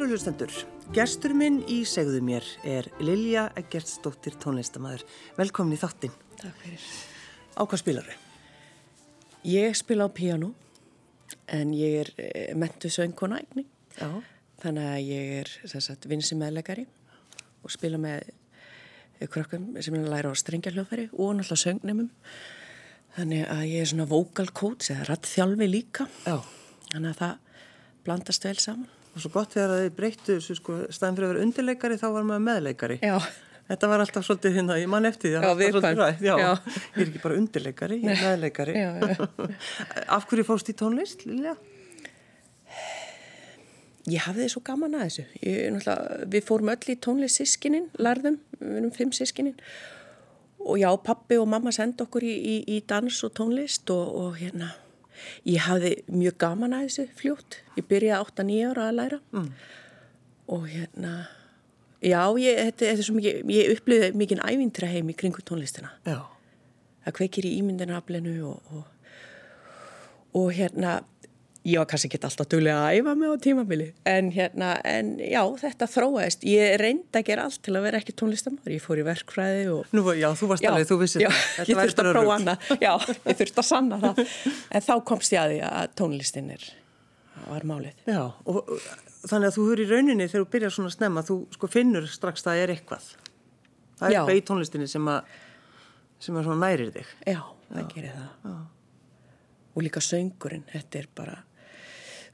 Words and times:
Kæru 0.00 0.14
hlustendur, 0.14 0.52
gestur 0.96 1.34
minn 1.36 1.58
í 1.68 1.82
segðu 1.84 2.22
mér 2.24 2.46
er 2.64 2.86
Lilja 3.04 3.42
Eggertsdóttir 3.60 4.32
tónlistamæður. 4.40 5.02
Velkomin 5.36 5.76
í 5.76 5.78
þáttinn. 5.82 6.14
Takk 6.40 6.54
fyrir. 6.62 6.84
Á 7.52 7.60
hvað 7.68 7.80
spilar 7.82 8.06
þau? 8.08 8.14
Ég 9.44 9.74
spila 9.76 10.06
á 10.08 10.16
piano 10.16 10.54
en 11.52 11.74
ég 11.76 11.98
er 12.00 12.10
eh, 12.16 12.54
mentu 12.56 12.88
söngkona 12.88 13.42
eigni. 13.42 13.66
Já. 13.98 14.08
Þannig 14.62 14.88
að 14.88 15.10
ég 15.10 15.34
er 15.42 16.06
vinsi 16.08 16.38
meðlegari 16.40 16.86
og 17.60 17.74
spila 17.74 18.00
með 18.00 18.30
eh, 18.30 19.28
krökkum 19.28 19.74
sem 19.84 19.98
er 19.98 20.06
að 20.06 20.14
læra 20.14 20.30
á 20.32 20.40
strengjarhljóðfæri 20.40 21.10
og 21.10 21.34
náttúrulega 21.42 21.64
söngnemum. 21.66 22.08
Þannig 23.18 23.44
að 23.52 23.66
ég 23.68 23.84
er 23.84 23.92
svona 23.92 24.08
vocal 24.08 24.48
coach 24.48 24.88
eða 24.96 25.10
rattþjálfi 25.10 25.68
líka. 25.68 26.08
Já. 26.24 26.40
Þannig 26.88 27.12
að 27.12 27.20
það 27.20 27.68
blandast 28.08 28.48
vel 28.48 28.56
saman. 28.64 28.88
Og 29.10 29.22
svo 29.22 29.30
gott 29.34 29.54
þegar 29.56 29.76
þið 29.76 29.94
breyttu 29.96 30.34
þessu 30.36 30.56
sko, 30.58 30.80
staðin 30.94 31.16
fyrir 31.18 31.28
að 31.28 31.32
vera 31.34 31.46
undirleikari 31.46 31.98
þá 32.00 32.08
var 32.14 32.26
maður 32.28 32.44
meðleikari. 32.46 32.98
Já. 33.02 33.16
Þetta 33.70 33.88
var 33.90 34.02
alltaf 34.02 34.24
svolítið 34.26 34.56
hérna, 34.58 34.76
ég 34.80 34.88
mann 34.90 35.06
eftir 35.06 35.28
því. 35.28 35.34
Já, 35.34 35.40
það 35.40 35.44
var 35.44 35.50
alltaf 35.50 35.60
viðkvæmt. 35.60 35.84
svolítið 35.84 36.00
rætt. 36.02 36.22
Já. 36.26 36.34
Já. 36.40 36.80
Ég 36.94 37.02
er 37.02 37.10
ekki 37.10 37.22
bara 37.22 37.36
undirleikari, 37.38 37.98
ég 38.00 38.10
er 38.14 38.24
meðleikari. 38.24 38.74
Já, 38.74 38.90
já. 38.98 39.52
Af 40.16 40.26
hverju 40.30 40.46
fórst 40.48 40.72
í 40.72 40.74
tónlist, 40.78 41.22
Lilja? 41.28 41.54
Ég 44.10 44.24
hafði 44.24 44.48
svo 44.50 44.62
gaman 44.66 44.96
að 44.98 45.06
þessu. 45.06 45.24
Ég, 45.44 45.88
við 46.32 46.46
fórum 46.48 46.72
öll 46.72 46.90
í 46.90 46.98
tónlist 47.04 47.38
sískinin, 47.38 47.90
lærðum, 48.00 48.40
við 48.58 48.76
erum 48.80 48.94
fimm 48.96 49.14
sískinin. 49.14 49.58
Og 50.60 50.80
já, 50.80 50.90
pappi 51.04 51.38
og 51.40 51.46
mamma 51.50 51.72
sendi 51.72 52.02
okkur 52.04 52.26
í, 52.26 52.32
í, 52.32 52.56
í 52.74 52.80
dans 52.88 53.22
og 53.26 53.34
tónlist 53.38 53.92
og, 53.94 54.16
og 54.22 54.40
hérna, 54.40 54.72
ég 55.48 55.66
hafði 55.66 55.92
mjög 56.10 56.38
gaman 56.44 56.76
að 56.76 56.86
þessu 56.88 57.06
fljótt. 57.18 57.60
Ég 57.78 57.86
byrjaði 57.90 58.30
8-9 58.30 58.70
ára 58.70 58.86
að 58.88 58.98
læra 58.98 59.20
mm. 59.32 59.48
og 60.56 60.66
hérna, 60.70 61.14
já, 62.02 62.22
ég, 62.42 62.60
þetta, 62.68 62.84
þetta 62.84 62.94
er 62.96 63.08
svo 63.08 63.16
mikið, 63.18 63.54
ég 63.56 63.74
upplýði 63.76 64.10
mikið 64.22 64.44
ævintra 64.46 64.90
heim 64.90 65.12
í 65.12 65.18
kringu 65.22 65.44
tónlistina. 65.46 65.92
Já. 66.08 66.22
Það 67.06 67.16
kveikir 67.20 67.48
í 67.48 67.54
ímyndinaflinu 67.60 68.36
og, 68.50 68.74
og, 68.76 69.14
og 70.40 70.50
hérna, 70.56 71.00
ég 71.68 71.76
var 71.76 71.88
kannski 71.90 72.08
ekki 72.08 72.20
alltaf 72.24 72.48
duglega 72.48 72.86
að 72.86 72.98
æfa 73.00 73.14
mig 73.20 73.28
á 73.28 73.36
tímabili. 73.44 73.86
En 74.08 74.30
hérna, 74.32 74.70
en 74.88 75.10
já, 75.20 75.42
þetta 75.60 75.88
þróaðist. 75.92 76.44
Ég 76.48 76.76
reyndi 76.80 77.20
að 77.20 77.26
gera 77.28 77.44
allt 77.48 77.60
til 77.66 77.74
að 77.76 77.86
vera 77.88 78.00
ekki 78.00 78.14
tónlistamæður 78.16 78.76
ég 78.76 78.84
fór 78.84 79.02
í 79.02 79.06
verkfræði 79.10 79.66
og 79.74 79.92
Nú, 79.96 80.04
já, 80.16 80.28
þú 80.40 80.50
varst 80.54 80.68
alveg, 80.70 80.88
þú 80.88 80.98
vissir 81.02 81.26
já, 81.26 81.30
ég 81.68 81.80
þurfti 81.82 82.04
að 82.04 82.12
prófa 82.14 82.36
hana 82.38 82.56
já, 82.80 82.92
ég 83.28 83.40
þurfti 83.42 83.60
að 83.64 83.68
sanna 83.68 84.00
það. 84.06 84.22
En 84.72 84.86
þá 84.88 84.94
komst 85.12 85.36
ég 85.36 85.42
að 85.42 85.54
því 85.54 85.60
að 85.68 85.94
tónlistin 86.00 86.52
er 86.56 86.68
var 87.50 87.64
málið. 87.68 88.00
Já, 88.08 88.22
og 88.48 88.72
þannig 89.26 89.50
að 89.50 89.54
þú 89.56 89.64
höfur 89.68 89.82
í 89.84 89.86
rauninni 89.90 90.26
þegar 90.28 90.44
þú 90.44 90.50
byrjar 90.54 90.74
svona 90.74 90.92
snemma, 90.94 91.24
þú 91.26 91.36
sko 91.56 91.70
finnur 91.70 92.08
strax 92.10 92.44
það 92.46 92.62
er 92.64 92.72
eitthvað. 92.74 93.06
Það 94.00 94.06
er 94.08 94.14
Já. 94.14 94.20
eitthvað 94.20 94.40
í 94.40 94.44
tónlistinni 94.48 94.88
sem 94.88 95.08
að, 95.12 95.32
sem 96.24 96.36
að 96.40 96.46
svona 96.48 96.68
nærir 96.68 96.92
þig. 96.94 97.08
já, 97.28 97.40
það 97.68 97.88
gerir 97.94 98.14
það. 98.16 98.60
Og 99.70 99.84
líka 99.86 100.02
söngurinn, 100.02 100.64
þetta 100.72 101.00
er 101.00 101.08
bara 101.16 101.36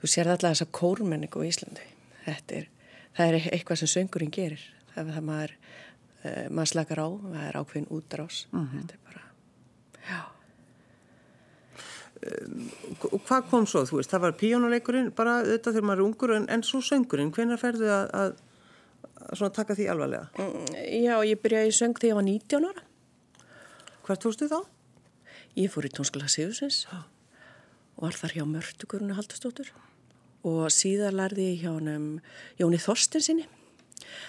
þú 0.01 0.13
sér 0.13 0.31
alltaf 0.33 0.55
þessa 0.55 0.69
kórmenningu 0.81 1.45
í 1.45 1.51
Íslandi. 1.51 1.91
Þetta 2.27 2.61
er, 2.61 2.71
það 3.17 3.27
er 3.27 3.51
eitthvað 3.57 3.83
sem 3.83 3.93
söngurinn 3.95 4.35
gerir. 4.35 4.63
Það 4.95 5.03
er 5.03 5.19
það 5.19 5.29
maður 5.31 5.53
uh, 5.57 6.47
maður 6.51 6.73
slakar 6.73 7.03
á, 7.03 7.09
það 7.27 7.45
er 7.49 7.61
ákveðin 7.61 7.93
útrás. 7.99 8.41
Þetta 8.55 8.99
er 8.99 9.05
bara 9.07 9.25
já, 10.07 10.21
Og 13.13 13.21
hvað 13.27 13.49
kom 13.51 13.67
svo, 13.69 13.83
þú 13.87 13.99
veist, 13.99 14.11
það 14.13 14.23
var 14.25 14.37
píjónuleikurinn 14.41 15.11
bara 15.17 15.37
þetta 15.45 15.73
þegar 15.75 15.87
maður 15.91 16.01
er 16.01 16.07
ungur, 16.07 16.33
en, 16.37 16.47
en 16.53 16.63
svo 16.65 16.81
söngurinn, 16.85 17.33
hvenær 17.35 17.61
ferðu 17.61 17.91
að, 17.93 18.07
að, 18.17 18.31
að 19.21 19.41
svona 19.41 19.57
taka 19.59 19.77
því 19.77 19.89
alvarlega? 19.93 20.31
Mm, 20.41 20.79
já, 21.05 21.13
ég 21.29 21.43
byrjaði 21.43 21.75
söng 21.77 21.99
þegar 21.99 22.09
ég 22.09 22.19
var 22.19 22.27
19 22.31 22.69
ára. 22.71 22.87
Hvert 24.07 24.27
fórstu 24.27 24.49
þá? 24.51 24.59
Ég 25.61 25.73
fór 25.73 25.89
í 25.89 25.93
tónskóla 25.93 26.31
Sigursins 26.33 26.83
og 26.95 27.05
var 28.01 28.17
þar 28.17 28.35
hjá 28.37 28.45
Mörtugurinu 28.49 29.17
Haldastóttur 29.17 29.73
og 30.47 30.71
síðar 30.71 31.17
lærði 31.17 31.51
ég 31.51 31.63
hjá 31.65 31.71
honum 31.73 32.09
Jóni 32.61 32.79
Þorstensinni. 32.81 33.47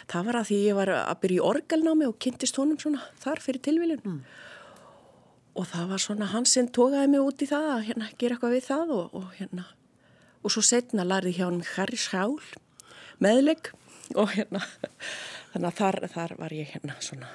Það 0.09 0.27
var 0.29 0.39
að 0.39 0.49
því 0.49 0.59
ég 0.63 0.77
var 0.77 0.91
að 0.95 1.19
byrja 1.23 1.37
í 1.37 1.47
orgelnámi 1.51 2.07
og 2.07 2.19
kynntist 2.23 2.57
honum 2.57 2.79
svona 2.81 3.03
þar 3.21 3.41
fyrir 3.43 3.63
tilviljun. 3.67 4.21
Og 5.57 5.67
það 5.67 5.91
var 5.91 6.01
svona 6.01 6.29
hann 6.31 6.47
sem 6.49 6.69
tókaði 6.69 7.11
mig 7.13 7.25
út 7.25 7.43
í 7.43 7.49
það 7.49 7.71
að 7.73 7.83
hérna, 7.89 8.11
gera 8.17 8.37
eitthvað 8.37 8.55
við 8.55 8.67
það 8.69 8.93
og, 8.97 9.17
og 9.19 9.27
hérna. 9.37 9.65
Og 10.45 10.53
svo 10.53 10.63
setna 10.65 11.05
lærði 11.05 11.33
ég 11.33 11.41
hjá 11.41 11.49
honum 11.49 11.67
Harry 11.75 11.99
Schál 12.01 12.37
meðleg 13.23 13.73
og 14.15 14.31
hérna 14.37 14.63
þannig 15.51 15.69
að 15.69 15.81
þar, 15.81 15.99
þar 16.13 16.37
var 16.39 16.55
ég 16.55 16.71
hérna 16.75 16.97
svona 17.03 17.33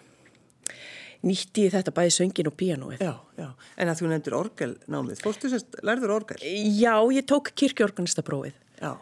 nýtti 1.26 1.66
ég 1.66 1.74
þetta 1.76 1.94
bæði 1.94 2.12
söngin 2.16 2.50
og 2.50 2.56
píanóið. 2.58 3.02
Já, 3.04 3.12
já, 3.38 3.48
en 3.78 3.92
að 3.92 4.00
þú 4.00 4.10
nefndir 4.10 4.36
orgelnámið, 4.38 5.22
fórstu 5.22 5.50
sérst, 5.52 5.78
lærður 5.86 6.16
orgel? 6.16 6.38
Já, 6.42 6.94
ég 7.14 7.26
tók 7.30 7.52
kirkjorganistaprófið 7.58 8.56
Já, 8.82 8.92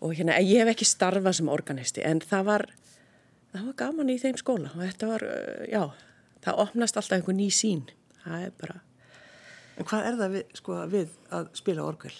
og 0.00 0.14
hérna, 0.18 0.38
ég 0.42 0.62
hef 0.62 0.72
ekki 0.74 0.88
starfað 0.88 1.38
sem 1.38 1.50
organisti 1.52 2.04
en 2.06 2.22
það 2.24 2.46
var, 2.48 2.66
það 3.54 3.68
var 3.68 3.76
gaman 3.84 4.10
í 4.10 4.18
þeim 4.22 4.40
skóla 4.40 4.72
og 4.74 4.82
þetta 4.82 5.10
var, 5.12 5.26
uh, 5.26 5.60
já, 5.70 5.82
það 6.46 6.64
opnast 6.66 6.98
alltaf 6.98 7.18
einhver 7.20 7.38
ný 7.38 7.50
sín. 7.54 7.86
Það 8.24 8.48
er 8.48 8.56
bara, 8.60 8.80
en 9.76 9.88
hvað 9.92 10.08
er 10.10 10.18
það 10.24 10.34
við, 10.34 10.58
sko, 10.58 10.80
við 10.90 11.14
að 11.38 11.54
spila 11.62 11.86
orgel? 11.86 12.16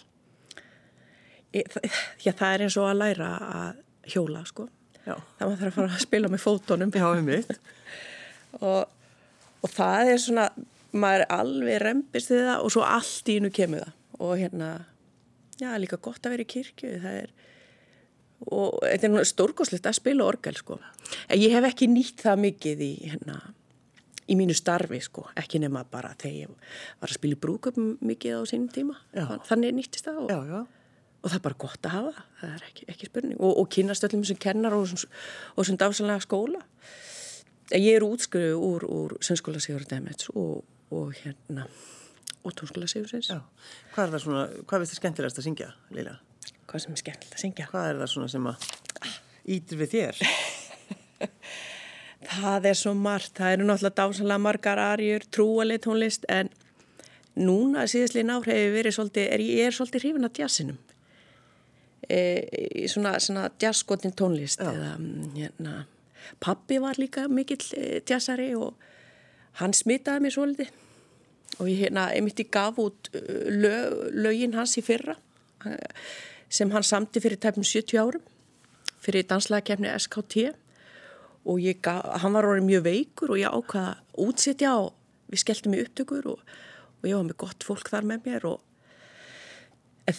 ég, 1.57 1.67
það, 1.73 1.89
já, 2.23 2.33
það 2.33 2.55
er 2.55 2.65
eins 2.67 2.79
og 2.79 2.89
að 2.89 3.01
læra 3.01 3.31
að 3.51 3.83
hjóla, 4.15 4.45
sko. 4.49 4.69
Já, 5.01 5.15
Það 5.39 5.47
maður 5.49 5.61
þarf 5.61 5.71
að 5.71 5.77
fara 5.79 5.97
að 5.97 6.03
spila 6.05 6.31
með 6.31 6.43
fótonum 6.45 6.91
já, 6.95 7.07
um 7.09 7.27
mitt. 7.27 7.53
og, 8.71 9.00
og 9.61 9.73
það 9.75 10.13
er 10.15 10.23
svona, 10.23 10.47
maður 10.93 11.25
er 11.27 11.35
alveg 11.37 11.81
rempist 11.85 12.33
við 12.33 12.47
það 12.49 12.65
og 12.67 12.73
svo 12.75 12.83
allt 12.87 13.29
í 13.33 13.37
innu 13.41 13.51
kemur 13.55 13.85
það. 13.85 13.95
Og 14.21 14.33
hérna, 14.41 14.71
já, 15.61 15.71
líka 15.81 15.97
gott 16.03 16.27
að 16.27 16.35
vera 16.37 16.45
í 16.45 16.51
kirkju, 16.55 16.91
það 17.05 17.21
er 17.23 17.31
og 18.51 18.79
þetta 18.81 19.09
er 19.21 19.29
stórkoslegt 19.29 19.87
að 19.91 19.97
spila 19.99 20.25
orgel 20.31 20.57
sko. 20.57 20.79
En 21.29 21.41
ég 21.41 21.53
hef 21.53 21.67
ekki 21.69 21.89
nýtt 21.93 22.23
það 22.25 22.39
mikið 22.47 22.85
í 22.87 22.91
hérna 23.11 23.39
í 24.31 24.37
mínu 24.39 24.55
starfi 24.57 25.01
sko, 25.05 25.27
ekki 25.41 25.61
nema 25.61 25.83
bara 25.91 26.13
þegar 26.17 26.37
ég 26.47 26.53
var 27.03 27.11
að 27.11 27.17
spila 27.19 27.37
í 27.37 27.41
brúköpum 27.43 27.89
mikið 28.07 28.39
á 28.41 28.43
sínum 28.49 28.69
tíma, 28.73 28.95
Já. 29.13 29.27
þannig 29.49 29.75
nýttist 29.77 30.07
það 30.07 30.21
og, 30.23 30.31
Já, 30.31 30.39
já, 30.55 30.61
og 31.21 31.27
það 31.33 31.37
er 31.41 31.45
bara 31.49 31.59
gott 31.67 31.89
að 31.91 31.97
hafa 31.97 32.13
það, 32.41 32.53
er 32.55 32.67
ekki, 32.71 32.87
ekki 32.95 33.09
spurning. 33.11 33.41
Og, 33.43 33.53
og 33.61 33.69
kynast 33.75 34.07
öllum 34.09 34.23
sem 34.31 34.39
kennar 34.41 34.77
og, 34.79 34.87
sem- 34.89 35.11
og 35.59 35.67
sem 35.69 35.81
dásanlega 35.83 36.25
skóla 36.25 36.63
ég 37.77 37.93
er 37.95 38.07
útskriðu 38.07 38.57
úr, 38.59 38.89
úr 38.89 39.17
Sönnskóla 39.25 39.61
Sigur 39.63 39.87
Demets 39.91 40.33
og, 40.35 40.65
og 40.91 41.15
hérna 41.23 41.69
og 42.45 42.57
tónskóla 42.57 42.89
Sigur 42.91 43.11
Sins 43.11 43.31
já. 43.31 43.41
Hvað 43.95 44.07
er 44.07 44.17
það 44.17 44.27
svona, 44.27 44.45
hvað 44.67 44.83
veist 44.83 44.95
þið 44.95 45.03
skemmtilegast 45.03 45.41
að 45.41 45.49
syngja, 45.49 45.73
Lilja? 45.95 46.19
hvað 46.71 46.85
sem 46.85 46.95
er 46.95 47.03
skemmtilegt 47.03 47.35
að 47.37 47.43
syngja 47.45 47.69
Hvað 47.71 47.89
er 47.89 48.01
það 48.01 48.13
svona 48.15 48.31
sem 48.31 48.49
að 48.51 48.71
ítir 49.57 49.81
við 49.81 49.95
þér? 49.97 50.23
Það 52.31 52.67
er 52.69 52.77
svo 52.77 52.93
margt, 52.95 53.33
það 53.39 53.55
eru 53.55 53.65
náttúrulega 53.67 53.97
dásanlega 53.97 54.43
margar 54.45 54.79
arjur, 54.79 55.25
trúaleg 55.33 55.81
tónlist 55.83 56.27
en 56.31 56.51
núna 57.41 57.87
síðastlega 57.89 58.37
ár 58.37 58.45
hefur 58.47 58.75
verið 58.77 58.95
svolítið, 58.95 59.29
er, 59.33 59.43
ég 59.57 59.71
er 59.71 59.75
svolítið 59.75 60.05
hrifin 60.05 60.29
að 60.29 60.41
jazzinum. 60.43 60.77
E, 62.05 62.21
í 62.85 62.85
svona, 62.93 63.15
svona 63.25 63.47
jazzskotin 63.65 64.15
tónlist 64.15 64.61
eða 64.63 64.93
mm, 64.99 65.33
hérna, 65.39 65.75
pappi 66.41 66.81
var 66.83 66.99
líka 67.01 67.27
mikill 67.29 67.65
e, 67.77 68.01
jazzari 68.09 68.53
og 68.59 68.75
hann 69.61 69.75
smitaði 69.77 70.25
mig 70.25 70.35
svolítið. 70.37 70.71
Og 71.59 71.69
ég 71.69 71.85
hérna, 71.85 72.09
einmitt 72.15 72.41
ég 72.41 72.51
gaf 72.55 72.79
út 72.79 73.11
uh, 73.11 73.49
lög, 73.51 73.97
lögin 74.15 74.55
hans 74.55 74.77
í 74.79 74.85
fyrra 74.87 75.17
eh, 75.67 75.75
sem 76.49 76.71
hann 76.71 76.87
samti 76.87 77.21
fyrir 77.21 77.41
tæpum 77.43 77.67
70 77.67 77.99
árum 77.99 78.23
fyrir 79.01 79.27
danslæðakefni 79.29 79.91
SKT 79.97 80.51
og 81.49 81.67
gaf, 81.83 82.07
hann 82.23 82.37
var 82.37 82.49
orðið 82.49 82.67
mjög 82.69 82.87
veikur 82.87 83.35
og 83.35 83.41
ég 83.41 83.55
ákvaða 83.55 83.93
að 83.97 84.25
útsetja 84.27 84.73
og 84.79 84.91
við 85.31 85.43
skelltum 85.45 85.77
í 85.77 85.83
upptökur 85.85 86.29
og, 86.35 86.43
og 87.01 87.09
ég 87.09 87.17
var 87.17 87.29
með 87.29 87.39
gott 87.45 87.67
fólk 87.67 87.91
þar 87.93 88.09
með 88.11 88.27
mér 88.29 88.49
og 88.51 88.67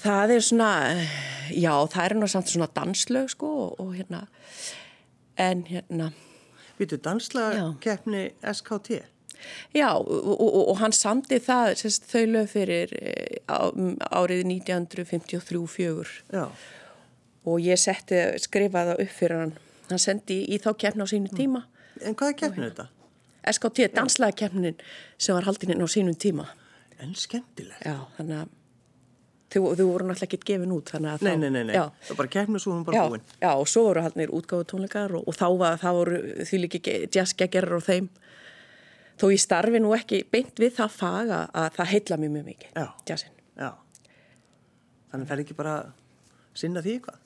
það 0.01 0.35
er 0.37 0.45
svona, 0.45 0.69
eh, 0.91 1.15
já 1.57 1.73
það 1.91 2.03
er 2.05 2.31
samt 2.31 2.51
svona 2.51 2.69
danslög 2.75 3.31
sko 3.33 3.49
og, 3.65 3.79
og 3.83 3.95
hérna, 3.97 4.25
en 5.37 5.65
hérna, 5.69 6.11
Vítu, 6.79 6.97
danslaga 6.97 7.73
keppni 7.81 8.31
SKT? 8.53 9.01
já 9.73 9.89
og, 9.97 10.41
og, 10.41 10.69
og 10.69 10.77
hann 10.77 10.93
samti 10.93 11.39
það, 11.41 11.73
sérst, 11.81 12.05
þau 12.11 12.25
lög 12.29 12.49
fyrir 12.51 12.93
eh, 13.01 13.41
á, 13.49 13.73
árið 14.21 14.45
1953-4 14.45 16.15
Já, 16.33 16.45
og 17.45 17.59
ég 17.65 17.79
setti, 17.81 18.21
skrifaði 18.43 18.93
það 18.93 19.03
upp 19.05 19.13
fyrir 19.17 19.43
hann, 19.45 19.53
hann 19.89 20.01
sendi 20.01 20.43
í, 20.45 20.61
þá 20.61 20.73
keppni 20.77 21.05
á 21.05 21.13
sínu 21.13 21.33
tíma. 21.35 21.65
en 22.01 22.15
hvað 22.15 22.33
er 22.33 22.39
keppnið 22.43 22.69
þetta? 22.69 22.87
SKT, 23.51 23.87
danslæðakefnin 23.95 24.81
sem 25.17 25.33
var 25.33 25.47
haldinn 25.49 25.73
inn 25.73 25.81
á 25.81 25.89
sínum 25.89 26.13
tíma. 26.13 26.51
En 27.01 27.15
skemmtileg. 27.17 27.79
Já, 27.81 27.95
þannig 28.17 28.43
að 28.43 28.51
þau, 29.51 29.61
þau 29.75 29.85
voru 29.87 30.07
náttúrulega 30.07 30.27
ekki 30.27 30.39
gefin 30.47 30.73
út 30.75 30.91
nei, 30.99 31.35
nei, 31.37 31.49
nei, 31.49 31.63
nei. 31.67 31.75
Já, 31.75 31.83
það 32.05 32.13
var 32.13 32.19
bara 32.21 32.31
kemur 32.35 32.63
svo 32.63 32.73
hún 32.75 32.85
bara 32.87 32.97
já, 32.97 33.03
búin 33.11 33.23
já, 33.41 33.51
og 33.51 33.69
svo 33.69 33.85
voru 33.89 34.03
haldnir 34.05 34.33
útgáðu 34.37 34.67
tónleikar 34.71 35.15
og, 35.19 35.27
og 35.27 35.37
þá 35.37 35.47
var, 35.61 35.79
það 35.81 35.97
voru 35.99 36.19
því 36.49 36.61
líki 36.65 36.81
jazzgeggerar 37.15 37.77
og 37.77 37.85
þeim 37.87 38.09
þó 39.21 39.25
ég 39.31 39.43
starfi 39.43 39.81
nú 39.83 39.93
ekki 39.97 40.23
beint 40.31 40.61
við 40.61 40.75
það 40.79 40.95
fag 40.97 41.33
að, 41.37 41.47
að 41.63 41.79
það 41.79 41.91
heitla 41.95 42.19
mjög 42.21 42.35
mjög 42.37 42.47
mikið 42.51 42.79
Já. 42.81 42.87
jazzin. 43.11 43.35
já. 43.59 43.71
þannig 45.11 45.31
fer 45.33 45.43
ekki 45.45 45.57
bara 45.59 45.75
sinna 46.53 46.85
því 46.85 46.99
eitthvað 46.99 47.19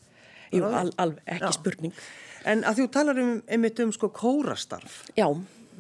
Jú, 0.56 0.64
al, 0.70 0.92
alveg, 1.02 1.24
ekki 1.26 1.50
Já. 1.50 1.56
spurning 1.58 2.02
en 2.46 2.62
að 2.70 2.82
þú 2.82 2.90
talar 2.94 3.20
um 3.22 3.32
einmitt 3.50 3.80
um 3.84 3.94
sko 3.96 4.12
kórastarf 4.14 5.02
Já, 5.18 5.26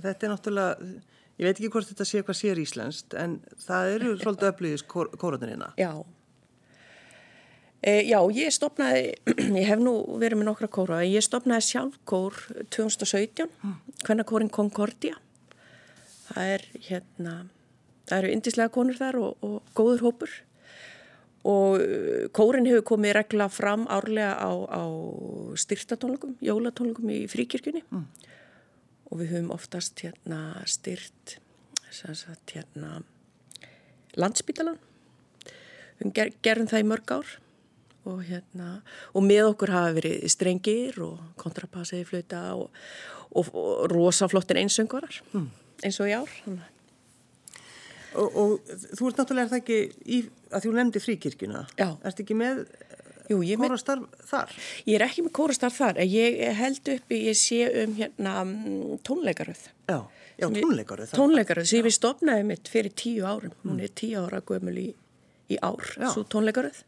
þetta 0.01 0.25
er 0.25 0.33
náttúrulega 0.33 0.89
ég 1.35 1.47
veit 1.47 1.57
ekki 1.59 1.71
hvort 1.73 1.89
þetta 1.91 2.07
sé 2.07 2.23
hvað 2.25 2.39
sér 2.39 2.61
íslenskt 2.61 3.15
en 3.19 3.39
það 3.65 3.91
eru 3.97 4.13
svolítið 4.21 4.51
öflugis 4.51 4.85
kóratunina 4.87 5.71
já 5.79 5.91
e, 5.91 6.03
Já, 7.85 8.17
ég 8.33 8.49
stopnaði 8.49 9.11
ég 9.61 9.67
hef 9.69 9.81
nú 9.81 9.93
verið 10.17 10.39
með 10.39 10.47
nokkra 10.47 10.69
kóra 10.73 11.03
ég 11.05 11.21
stopnaði 11.21 11.67
sjálf 11.67 11.99
kór 12.09 12.33
2017 12.73 13.45
mm. 13.45 13.75
hvenna 14.07 14.25
kórin 14.25 14.49
Concordia 14.49 15.19
það 16.31 16.55
er 16.55 16.65
hérna 16.87 17.35
það 18.09 18.17
eru 18.17 18.33
indislega 18.33 18.73
konur 18.73 18.97
þar 18.97 19.19
og, 19.21 19.45
og 19.45 19.77
góður 19.77 20.05
hópur 20.07 20.33
og 21.45 21.77
uh, 21.77 22.25
kórin 22.33 22.65
hefur 22.65 22.87
komið 22.89 23.15
regla 23.19 23.49
fram 23.53 23.85
árlega 23.85 24.33
á, 24.33 24.49
á 24.65 24.83
styrtatónleikum, 25.61 26.39
jólatónleikum 26.41 27.13
í 27.13 27.21
fríkirkjunni 27.29 27.85
mm. 27.85 28.05
og 29.11 29.21
við 29.21 29.35
höfum 29.35 29.53
oftast 29.53 30.01
hérna 30.01 30.41
styrt 30.65 31.37
hérna 32.49 32.97
landsbítalan 34.17 34.81
við 36.01 36.15
ger, 36.17 36.33
gerum 36.41 36.73
það 36.73 36.81
í 36.81 36.93
mörg 36.95 37.19
ár 37.21 37.39
og 38.09 38.21
hérna 38.27 38.69
og 39.13 39.25
með 39.25 39.51
okkur 39.51 39.73
hafa 39.75 39.95
verið 39.97 40.25
strengir 40.31 41.01
og 41.03 41.19
kontrapassiði 41.41 42.07
flöta 42.09 42.41
og, 42.57 42.71
og, 43.31 43.51
og 43.51 43.85
rosaflottin 43.91 44.61
einsöngorar 44.63 45.21
mm. 45.33 45.49
eins 45.85 45.99
og 46.03 46.11
í 46.11 46.15
ár 46.17 46.33
og, 48.15 48.27
og 48.29 48.73
þú 48.95 49.09
ert 49.09 49.21
náttúrulega 49.21 49.45
er 49.45 49.53
það 49.53 49.61
ekki 49.61 49.79
í, 50.05 50.21
að 50.51 50.67
þú 50.67 50.75
nefndi 50.77 51.03
fríkirkjuna? 51.03 51.65
Já. 51.79 51.89
ertu 52.03 52.25
ekki 52.25 52.37
með 52.39 52.65
Jú, 53.25 53.39
ég, 53.41 53.57
með, 53.57 53.71
kórastarf 53.71 54.25
þar? 54.29 54.51
Ég 54.85 54.97
er 54.99 55.03
ekki 55.07 55.23
með 55.25 55.31
kórastarf 55.39 55.79
þar 55.81 56.01
ég 56.05 56.35
held 56.59 56.91
uppi, 56.93 57.21
ég 57.25 57.37
sé 57.39 57.63
um 57.81 57.95
hérna 57.97 58.35
mm, 58.43 58.99
tónleikaröð. 59.07 59.63
Já, 59.89 59.97
já 60.37 60.45
tónleikaru 60.53 61.07
það 61.09 61.21
tónleikaröð 61.23 61.71
sem 61.71 61.89
ég 61.89 61.95
stopnaði 61.95 62.43
mitt 62.51 62.69
fyrir 62.69 62.93
tíu 62.93 63.25
árum. 63.25 63.55
Hún 63.63 63.81
er 63.81 63.93
tíu 63.97 64.21
ára 64.21 64.43
gömul 64.45 64.75
í, 64.77 64.85
í 65.49 65.57
ár 65.57 65.81
Já. 65.95 66.11
svo 66.13 66.21
tónleikaröð 66.29 66.83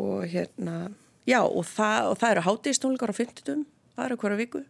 og 0.00 0.26
hérna 0.32 0.76
já 1.28 1.40
og 1.42 1.64
það, 1.68 2.10
og 2.10 2.18
það 2.20 2.34
eru 2.34 2.46
hátíðistónleikar 2.48 3.12
á 3.12 3.20
50 3.20 3.64
aðra 3.96 4.18
hverja 4.20 4.40
viku 4.40 4.62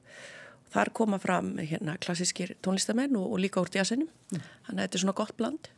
þar 0.73 0.93
koma 0.97 1.19
fram 1.21 1.55
hérna 1.61 1.99
klassískir 2.01 2.55
tónlistamenn 2.65 3.17
og, 3.21 3.29
og 3.35 3.43
líka 3.43 3.63
úr 3.63 3.71
djasinum 3.73 4.09
mm. 4.09 4.47
þannig 4.69 4.79
að 4.79 4.85
þetta 4.87 4.99
er 4.99 5.05
svona 5.05 5.19
gott 5.21 5.37
bland 5.39 5.71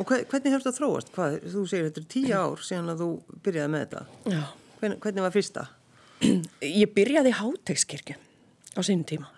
og 0.00 0.08
hve- 0.08 0.24
hvernig 0.26 0.54
hefur 0.54 0.64
þetta 0.66 0.78
þróast? 0.78 1.12
Hvað, 1.14 1.38
þú 1.52 1.62
segir 1.70 1.88
þetta 1.88 2.02
er 2.02 2.10
tíu 2.16 2.34
ár 2.34 2.64
síðan 2.66 2.92
að 2.94 3.04
þú 3.04 3.38
byrjaði 3.44 3.72
með 3.74 3.86
þetta 3.86 4.34
já 4.34 4.42
hvernig, 4.82 4.98
hvernig 5.04 5.26
var 5.26 5.34
fyrsta? 5.34 5.68
ég 6.82 6.90
byrjaði 6.96 7.32
í 7.32 7.38
hátegskirkju 7.38 8.18
á 8.74 8.80
sínum 8.82 9.06
tíma 9.08 9.30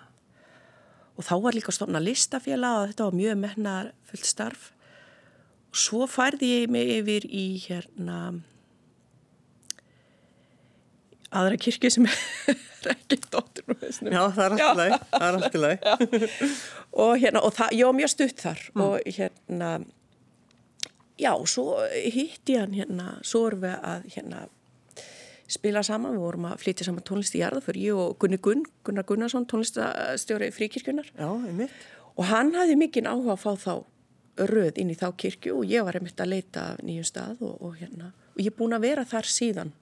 og 1.15 1.27
þá 1.27 1.35
var 1.45 1.57
líka 1.57 1.75
stofna 1.75 2.01
listafélag 2.03 2.81
og 2.81 2.89
þetta 2.91 3.09
var 3.09 3.19
mjög 3.21 3.37
mennar 3.45 3.93
fullt 4.09 4.29
starf 4.29 4.71
og 5.71 5.79
svo 5.79 6.09
færði 6.11 6.51
ég 6.63 6.73
mig 6.73 6.91
yfir 7.01 7.29
í 7.29 7.47
hérna 7.67 8.19
aðra 11.35 11.59
kirkju 11.61 11.91
sem 11.93 12.09
er 12.85 12.95
ekki 12.95 13.19
dóttur 13.33 13.67
nú 13.71 13.77
veist 13.81 14.05
Já, 14.05 14.23
það 14.37 14.45
er 14.45 14.55
allt 14.55 14.65
í 14.65 14.79
lagi, 14.81 14.99
það 15.13 15.27
er 15.29 15.39
allt 15.39 15.55
í 15.59 15.63
lagi. 15.63 16.49
og 17.05 17.13
hérna, 17.23 17.45
og 17.45 17.55
það, 17.57 17.79
var 17.81 17.97
mjög 18.01 18.13
stutt 18.15 18.45
þar 18.45 18.65
og 18.85 18.97
hérna 19.19 19.71
já, 21.21 21.33
svo 21.47 21.71
hitti 21.93 22.59
hann 22.59 22.77
hérna, 22.77 23.09
svo 23.27 23.47
erum 23.49 23.65
við 23.65 23.89
að 23.93 24.07
hérna 24.17 24.45
spila 25.55 25.83
saman, 25.85 26.15
við 26.17 26.25
vorum 26.25 26.47
að 26.49 26.63
flytja 26.65 26.87
saman 26.89 27.05
tónlist 27.07 27.35
í 27.37 27.43
jarðaför, 27.43 27.79
ég 27.79 27.99
og 28.01 28.15
Gunni 28.23 28.39
Gunn 28.43 28.65
Gunnar 28.87 29.07
Gunnarsson, 29.09 29.47
tónlistastjóri 29.51 30.49
fríkirkjunar 30.55 31.11
Já, 31.13 31.29
einmitt. 31.29 31.75
og 32.17 32.29
hann 32.31 32.55
hafði 32.57 32.79
mikinn 32.81 33.11
áhuga 33.11 33.37
að 33.37 33.45
fá 33.45 33.53
þá 33.61 33.75
röð 34.51 34.81
inn 34.83 34.91
í 34.91 34.99
þá 34.99 35.09
kirkju 35.21 35.61
og 35.61 35.71
ég 35.71 35.85
var 35.87 35.99
einmitt 35.99 36.21
að 36.21 36.33
leita 36.33 36.65
nýjum 36.83 37.07
stað 37.07 37.45
og, 37.45 37.55
og 37.61 37.77
hérna, 37.79 38.11
og 38.35 38.43
ég 38.43 38.51
er 38.51 38.57
búin 38.59 38.75
að 38.75 38.87
vera 38.89 39.05
þar 39.07 39.31
síðan 39.31 39.75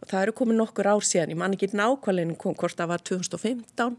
og 0.00 0.08
það 0.10 0.22
eru 0.26 0.34
komið 0.40 0.58
nokkur 0.60 0.88
ár 0.92 1.04
síðan, 1.06 1.32
ég 1.34 1.40
man 1.40 1.54
ekki 1.56 1.70
nákvæmlega 1.72 2.36
kom, 2.42 2.54
hvort 2.58 2.76
það 2.78 2.90
var 2.92 3.04
2015 3.10 3.96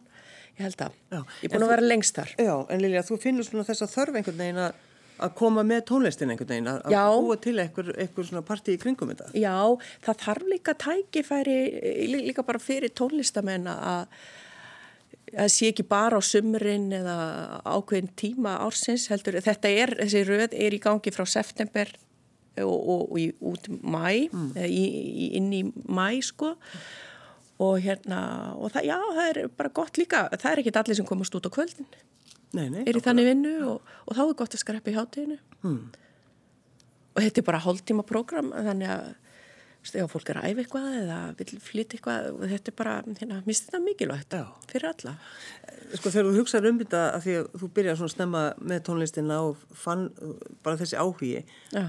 ég 0.57 0.65
held 0.65 0.81
að, 0.88 0.91
Já, 1.13 1.19
ég 1.44 1.47
er 1.47 1.53
búin 1.53 1.65
að 1.67 1.73
vera 1.75 1.85
lengst 1.88 2.15
þar. 2.17 2.31
Já, 2.41 2.53
en 2.73 2.81
Lilja, 2.81 3.03
þú 3.05 3.17
finnur 3.21 3.45
svona 3.45 3.65
þessa 3.67 3.88
þörf 3.91 4.15
einhvern 4.21 4.39
veginn 4.41 4.61
að 4.67 4.83
að 5.17 5.31
koma 5.33 5.63
með 5.65 5.79
tónlistin 5.89 6.29
einhvern 6.29 6.49
veginn, 6.51 6.67
að, 6.69 6.91
Já. 6.94 6.99
að 7.09 7.15
búa 7.25 7.35
til 7.41 7.53
einhver, 7.57 7.88
einhver 7.97 8.25
svona 8.27 8.44
partí 8.45 8.75
í 8.75 8.81
kringum 8.81 9.09
þetta. 9.09 9.31
Já, 9.33 9.55
það 10.05 10.19
þarf 10.21 10.44
líka 10.51 10.75
tækifæri, 10.83 11.56
lí- 12.11 12.25
líka 12.27 12.44
bara 12.45 12.61
fyrir 12.61 12.94
tónlistamenn 12.94 13.66
að 13.73 14.06
að 15.37 15.49
sé 15.51 15.71
ekki 15.73 15.83
bara 15.89 16.18
á 16.18 16.21
sumrin 16.23 16.85
eða 16.95 17.16
ákveðin 17.68 18.11
tíma 18.16 18.54
ársins 18.63 19.09
heldur, 19.11 19.35
þetta 19.44 19.68
er, 19.73 19.92
þessi 19.99 20.21
röð 20.30 20.54
er 20.56 20.75
í 20.77 20.80
gangi 20.80 21.11
frá 21.11 21.25
september 21.27 21.89
og, 22.66 22.78
og, 22.78 23.04
og 23.11 23.19
í, 23.21 23.28
út 23.52 23.68
mæ, 23.81 24.30
mm. 24.31 24.49
í, 24.66 25.28
inn 25.40 25.52
í 25.54 25.61
mæ 25.85 26.07
sko 26.26 26.54
og 27.57 27.80
hérna, 27.81 28.19
og 28.54 28.69
það, 28.73 28.85
já, 28.92 28.97
það 29.18 29.30
er 29.31 29.40
bara 29.57 29.73
gott 29.73 29.97
líka, 29.97 30.26
það 30.37 30.52
er 30.52 30.61
ekki 30.61 30.76
allir 30.78 30.99
sem 30.99 31.07
komast 31.09 31.33
út 31.37 31.47
á 31.49 31.52
kvöldin, 31.54 31.87
Nei, 32.54 32.68
nei. 32.69 32.83
er 32.87 32.97
í 32.99 33.02
þannig 33.04 33.26
vinnu 33.31 33.54
og, 33.73 33.94
og 34.06 34.18
þá 34.18 34.21
er 34.28 34.35
gott 34.44 34.54
að 34.57 34.61
skreppa 34.66 34.94
í 34.94 34.97
hátíðinu 34.99 35.40
Mm. 35.66 35.87
og 37.18 37.23
þetta 37.26 37.42
er 37.42 37.45
bara 37.47 37.64
hálftíma 37.64 38.04
prógram 38.06 38.52
þannig 38.54 38.92
að 38.94 39.07
ef 39.97 40.11
fólk 40.11 40.30
er 40.30 40.37
að 40.42 40.47
æfa 40.52 40.61
eitthvað 40.64 40.87
eða 40.99 41.18
vil 41.40 41.59
flytja 41.64 41.97
eitthvað 41.97 42.26
og 42.33 42.42
þetta 42.52 42.71
er 42.71 42.76
bara, 42.78 42.94
hérna, 43.07 43.37
minnst 43.47 43.66
þetta 43.69 43.80
mikilvægt 43.85 44.35
Já. 44.35 44.44
fyrir 44.69 44.87
alla. 44.92 45.14
Sko 45.95 46.11
þegar 46.11 46.28
þú 46.28 46.42
hugsaður 46.42 46.69
um 46.73 46.81
þetta 46.81 47.02
að 47.16 47.21
því 47.26 47.35
að 47.40 47.47
þú 47.61 47.69
byrjar 47.78 47.99
svona 48.02 48.14
snemma 48.14 48.42
með 48.59 48.81
tónlistina 48.90 49.37
og 49.47 49.61
fann 49.80 50.04
bara 50.66 50.80
þessi 50.81 50.99
áhugi, 50.99 51.31
Já, 51.71 51.85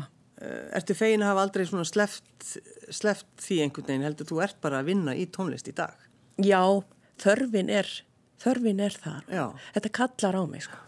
ertu 0.78 0.95
fegin 0.95 1.25
að 1.25 1.33
hafa 1.33 1.47
aldrei 1.47 1.64
svona 1.66 1.87
sleft, 1.88 2.52
sleft 2.95 3.26
því 3.42 3.62
einhvern 3.64 3.88
veginn 3.90 4.07
heldur 4.07 4.28
þú 4.28 4.42
ert 4.45 4.61
bara 4.62 4.83
að 4.83 4.92
vinna 4.92 5.16
í 5.18 5.26
tónlist 5.35 5.71
í 5.71 5.75
dag? 5.75 5.97
Já 6.38 6.62
þörfin 7.23 7.73
er, 7.73 7.88
þörfin 8.42 8.83
er 8.85 8.97
þar. 9.02 9.26
Já. 9.33 9.45
Þetta 9.75 9.92
kallar 9.99 10.38
á 10.38 10.42
mig, 10.50 10.64
sko. 10.66 10.80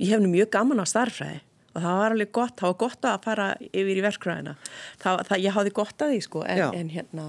Ég 0.00 0.12
hef 0.12 0.22
nú 0.22 0.30
mjög 0.32 0.50
gaman 0.54 0.82
á 0.82 0.86
starfræði 0.88 1.40
og 1.74 1.82
það 1.82 1.96
var 1.98 2.14
alveg 2.14 2.30
gott, 2.34 2.54
það 2.60 2.70
var 2.70 2.76
gott 2.84 3.06
að 3.10 3.24
fara 3.24 3.46
yfir 3.66 3.98
í 3.98 4.02
verkræðina. 4.04 4.54
Það, 5.02 5.22
það, 5.30 5.40
ég 5.42 5.56
hafði 5.56 5.72
gott 5.74 6.04
að 6.04 6.12
því, 6.12 6.20
sko, 6.28 6.42
en, 6.46 6.62
en 6.78 6.92
hérna, 6.92 7.24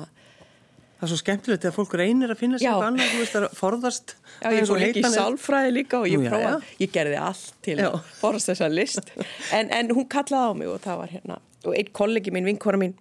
Það 0.96 1.06
er 1.06 1.12
svo 1.12 1.18
skemmtilegt 1.20 1.64
þegar 1.66 1.76
fólk 1.76 1.94
reynir 2.00 2.32
að 2.32 2.40
finna 2.40 2.58
sér 2.60 2.66
Já. 2.66 2.72
eitthvað 2.72 2.88
annað, 2.88 3.10
þú 3.12 3.22
veist, 3.22 3.36
að 3.36 3.46
forðast. 3.60 4.14
Já, 4.40 4.48
ég 4.56 4.68
fór 4.70 4.80
líka 4.80 5.02
í 5.02 5.12
sálfræði 5.16 5.72
líka 5.76 6.00
og 6.00 6.06
ég 6.08 6.22
Nú, 6.22 6.24
já, 6.24 6.30
prófaði, 6.32 6.54
já. 6.70 6.78
ég 6.86 6.94
gerði 6.96 7.18
allt 7.20 7.50
til 7.68 7.76
Já. 7.82 7.88
að 7.90 8.14
forast 8.22 8.52
þessa 8.52 8.70
list. 8.72 9.12
En, 9.56 9.72
en 9.76 9.92
hún 9.98 10.08
kallaði 10.12 10.48
á 10.48 10.54
mig 10.56 10.72
og 10.72 10.80
það 10.86 11.02
var 11.02 11.12
hérna, 11.12 11.38
og 11.66 11.76
einn 11.76 11.92
kollegi 12.00 12.32
minn, 12.36 12.48
vinkora 12.48 12.80
mín, 12.80 12.96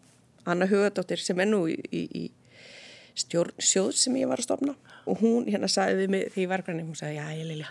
Anna 0.45 0.67
Hugadóttir, 0.69 1.23
sem 1.23 1.39
er 1.41 1.49
nú 1.53 1.63
í, 1.71 1.79
í, 1.95 2.03
í 2.19 2.25
stjórn 3.15 3.55
sjóð 3.63 3.95
sem 3.95 4.19
ég 4.19 4.27
var 4.29 4.43
að 4.43 4.49
stopna 4.51 4.75
og 5.07 5.21
hún 5.23 5.47
hérna 5.47 5.69
sagði 5.71 6.03
við 6.03 6.13
mig 6.15 6.31
því 6.35 6.47
var 6.51 6.63
grænum, 6.67 6.91
hún 6.91 6.99
sagði, 6.99 7.21
já, 7.21 7.27
ég 7.39 7.47
Lilja, 7.47 7.71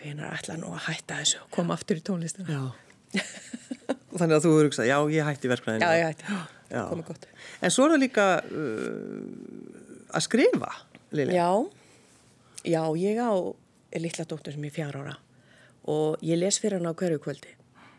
hvenar 0.00 0.34
ætla 0.34 0.56
nú 0.58 0.72
að 0.74 0.86
hætta 0.88 1.20
þessu 1.20 1.42
og 1.44 1.50
koma 1.54 1.76
aftur 1.76 2.00
í 2.00 2.04
tónlistina. 2.04 2.46
Já. 2.50 3.20
Þannig 4.18 4.34
að 4.36 4.46
þú 4.46 4.54
hugsað, 4.64 4.88
já, 6.70 6.84
komið 6.88 7.08
gott. 7.10 7.26
En 7.60 7.74
svo 7.74 7.86
er 7.86 7.94
það 7.94 8.02
líka 8.04 8.26
uh, 8.46 10.14
að 10.14 10.26
skrifa, 10.26 10.72
Lili. 11.16 11.34
Já, 11.34 11.50
já, 12.64 12.82
ég 13.00 13.18
á 13.18 13.32
litla 13.98 14.26
dóttur 14.30 14.54
sem 14.54 14.66
er 14.68 14.74
fjár 14.74 15.00
ára 15.00 15.16
og 15.90 16.20
ég 16.22 16.38
les 16.38 16.60
fyrir 16.60 16.78
hann 16.78 16.92
á 16.92 16.94
hverju 16.94 17.18
kvöldi 17.22 17.56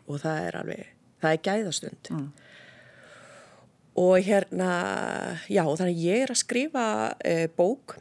og 0.08 0.22
það 0.22 0.46
er 0.46 0.56
alveg, 0.60 0.86
það 1.20 1.34
er 1.36 1.42
gæðastund. 1.48 2.10
Mm. 2.14 2.28
Og 4.02 4.14
hérna, 4.24 4.70
já, 5.52 5.64
þannig 5.68 6.00
ég 6.00 6.24
er 6.24 6.32
að 6.32 6.40
skrifa 6.40 6.84
eh, 7.28 7.44
bók, 7.52 7.98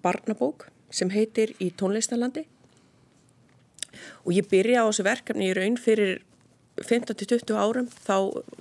barnabók 0.00 0.70
sem 0.94 1.10
heitir 1.12 1.52
Í 1.60 1.68
tónlistarlandi 1.76 2.46
og 4.24 4.32
ég 4.32 4.48
byrja 4.48 4.84
á 4.84 4.88
þessu 4.88 5.04
verkefni 5.06 5.50
í 5.50 5.56
raun 5.56 5.76
fyrir 5.80 6.22
15-20 6.82 7.54
árum 7.58 7.90
þá 7.92 8.16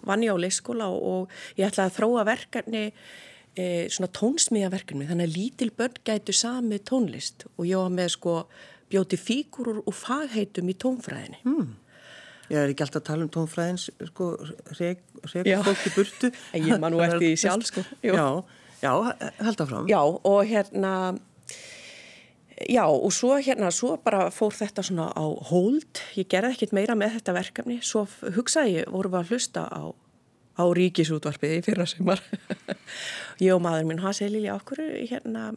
vann 0.06 0.26
ég 0.26 0.36
á 0.36 0.38
leikskóla 0.38 0.90
og, 0.92 1.04
og 1.04 1.60
ég 1.60 1.68
ætlaði 1.70 1.90
að 1.90 1.96
þróa 1.98 2.26
verkefni 2.30 2.84
e, 3.58 3.66
svona 3.94 4.12
tónsmíðaverkefni 4.20 5.10
þannig 5.10 5.30
að 5.30 5.38
lítil 5.38 5.72
börn 5.78 6.02
gætu 6.06 6.36
sami 6.36 6.82
tónlist 6.82 7.48
og 7.56 7.66
ég 7.70 7.82
var 7.82 7.94
með 7.94 8.14
sko 8.18 8.36
bjóti 8.94 9.18
fígurur 9.18 9.82
og 9.84 9.96
fagheitum 9.98 10.70
í 10.70 10.78
tónfræðinni. 10.78 11.42
Mm. 11.48 11.72
Ég 12.52 12.60
er 12.60 12.74
ekki 12.74 12.86
alltaf 12.86 13.02
að 13.02 13.08
tala 13.08 13.26
um 13.26 13.32
tónfræðins, 13.34 13.88
sko, 14.12 14.30
reg 14.78 15.00
Já. 15.48 15.58
fólk 15.66 15.86
í 15.88 15.94
burtu. 15.96 16.30
En 16.54 16.66
ég 16.70 16.82
man 16.82 16.94
nú 16.94 17.02
eftir 17.02 17.24
því 17.24 17.32
sjálf, 17.40 17.70
sko. 17.72 17.84
Já, 18.06 18.28
já, 18.84 18.92
held 19.40 19.64
áfram. 19.64 19.88
Já, 19.90 20.02
og 20.04 20.42
hérna, 20.50 20.94
já, 22.70 22.86
og 22.86 23.12
svo 23.14 23.38
hérna, 23.38 23.72
svo 23.72 23.98
bara 24.04 24.28
fór 24.34 24.54
þetta 24.56 24.84
svona 24.86 25.10
á 25.14 25.26
hold. 25.50 26.02
Ég 26.18 26.30
gerði 26.32 26.54
ekkit 26.54 26.74
meira 26.76 26.96
með 26.98 27.18
þetta 27.18 27.36
verkefni. 27.38 27.80
Svo 27.84 28.06
hugsaði 28.36 28.80
ég, 28.80 28.90
vorum 28.92 29.14
við 29.14 29.20
að 29.22 29.32
hlusta 29.34 29.66
á, 29.68 29.84
á 30.60 30.64
ríkisútvarpið 30.78 31.58
í 31.58 31.62
fyrra 31.66 31.88
sumar. 31.90 32.22
ég 33.46 33.56
og 33.56 33.64
maður 33.64 33.90
minn, 33.90 34.04
hann 34.04 34.16
segi 34.18 34.36
Lili, 34.36 34.52
okkur 34.54 34.84
hérna, 35.10 35.52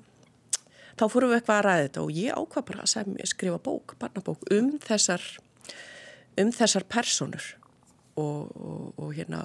þá 0.96 1.04
fórum 1.12 1.32
við 1.32 1.40
eitthvað 1.40 1.60
að 1.60 1.66
ræða 1.68 1.84
þetta 1.84 2.06
og 2.06 2.16
ég 2.20 2.40
ákvað 2.40 2.68
bara 2.70 2.86
að 2.86 2.92
semja, 2.94 3.28
skrifa 3.32 3.60
bók, 3.62 3.96
barnabók 4.00 4.48
um 4.56 4.72
þessar, 4.84 5.28
um 6.40 6.54
þessar 6.54 6.88
personur. 6.88 7.52
Og, 8.16 8.48
og, 8.56 8.84
og, 8.96 9.10
hérna, 9.12 9.42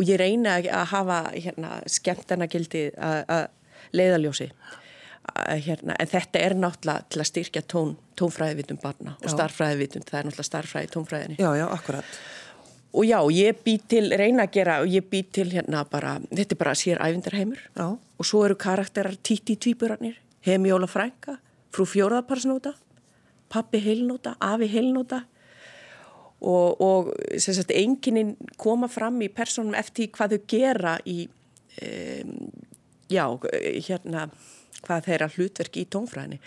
og 0.00 0.08
ég 0.08 0.16
reyna 0.16 0.54
að 0.62 0.86
hafa 0.94 1.18
hérna, 1.34 1.74
skemmtana 1.92 2.46
gildi 2.48 2.86
að 2.96 3.50
leiðaljósi 3.92 4.46
að, 4.48 4.78
hérna, 5.66 5.96
en 5.98 6.10
þetta 6.10 6.40
er 6.40 6.56
náttúrulega 6.58 7.08
til 7.10 7.22
að 7.22 7.28
styrkja 7.30 7.62
tón, 7.70 7.96
tónfræðivitum 8.20 8.80
barna 8.82 9.16
og 9.18 9.28
Já. 9.28 9.34
starffræðivitum, 9.34 10.06
það 10.08 10.18
er 10.18 10.28
náttúrulega 10.28 10.50
starffræði 10.50 10.90
tónfræðinni. 10.94 11.38
Já, 11.38 11.50
já, 11.58 11.66
akkurat. 11.68 12.18
og 12.94 13.04
já, 13.04 13.18
ég 13.32 13.64
bý 13.64 13.78
til, 13.88 14.10
reyna 14.14 14.46
að 14.46 14.52
gera 14.54 14.80
og 14.82 14.88
ég 14.88 15.08
bý 15.10 15.24
til 15.32 15.48
hérna 15.50 15.84
bara, 15.90 16.18
þetta 16.30 16.54
er 16.54 16.60
bara 16.60 16.74
sér 16.78 17.00
ævindarheimur 17.02 17.58
Já, 17.74 17.86
og 17.96 18.24
svo 18.26 18.44
eru 18.44 18.54
karakterar 18.54 19.16
títi 19.22 19.56
tvíburarnir, 19.56 20.20
Hemjóla 20.44 20.86
frænka 20.86 21.38
frú 21.72 21.86
fjóraðaparsnóta 21.88 22.74
pappi 23.54 23.80
heilnóta, 23.84 24.36
afi 24.40 24.68
heilnóta. 24.72 25.22
Og, 26.44 26.80
og 26.80 27.12
sem 27.40 27.54
sagt 27.56 27.72
enginin 27.72 28.34
koma 28.60 28.88
fram 28.92 29.22
í 29.24 29.30
personum 29.32 29.76
eftir 29.78 30.10
hvað 30.12 30.34
þau 30.34 30.42
gera 30.50 30.96
í 31.08 31.22
um, 31.80 32.34
já, 33.08 33.24
hérna 33.86 34.26
hvað 34.84 35.08
þeirra 35.08 35.30
hlutverk 35.36 35.80
í 35.80 35.86
tónfræðinni. 35.90 36.40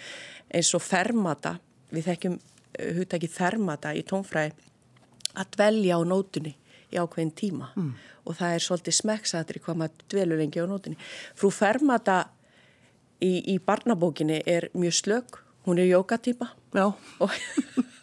Eins 0.53 0.71
og 0.77 0.85
fermata 0.85 1.57
við 1.93 2.11
þekkjum 2.11 2.37
eh, 2.37 2.93
hugtæki 2.99 3.31
fermata 3.31 3.93
í 3.97 4.05
tónfræði 4.07 4.55
að 5.37 5.51
dvelja 5.57 5.99
á 5.99 6.01
nótunni 6.07 6.55
í 6.87 7.01
ákveðin 7.01 7.35
tíma. 7.35 7.73
Mm. 7.75 7.95
og 8.27 8.35
það 8.35 8.53
er 8.53 8.63
svolítið 8.63 8.95
smekksaðri 8.97 9.59
hvað 9.63 9.77
maður 9.79 10.07
dvelur 10.11 10.39
lengi 10.41 10.59
á 10.59 10.67
nótunni. 10.67 10.97
Frú 11.35 11.47
fermata 11.53 12.17
í, 13.23 13.53
í 13.53 13.57
barnabókinni 13.63 14.41
er 14.45 14.67
mjög 14.75 14.97
slög 14.97 15.37
hún 15.67 15.79
er 15.79 15.89
jókatýpa 15.91 16.47
og, 16.79 17.31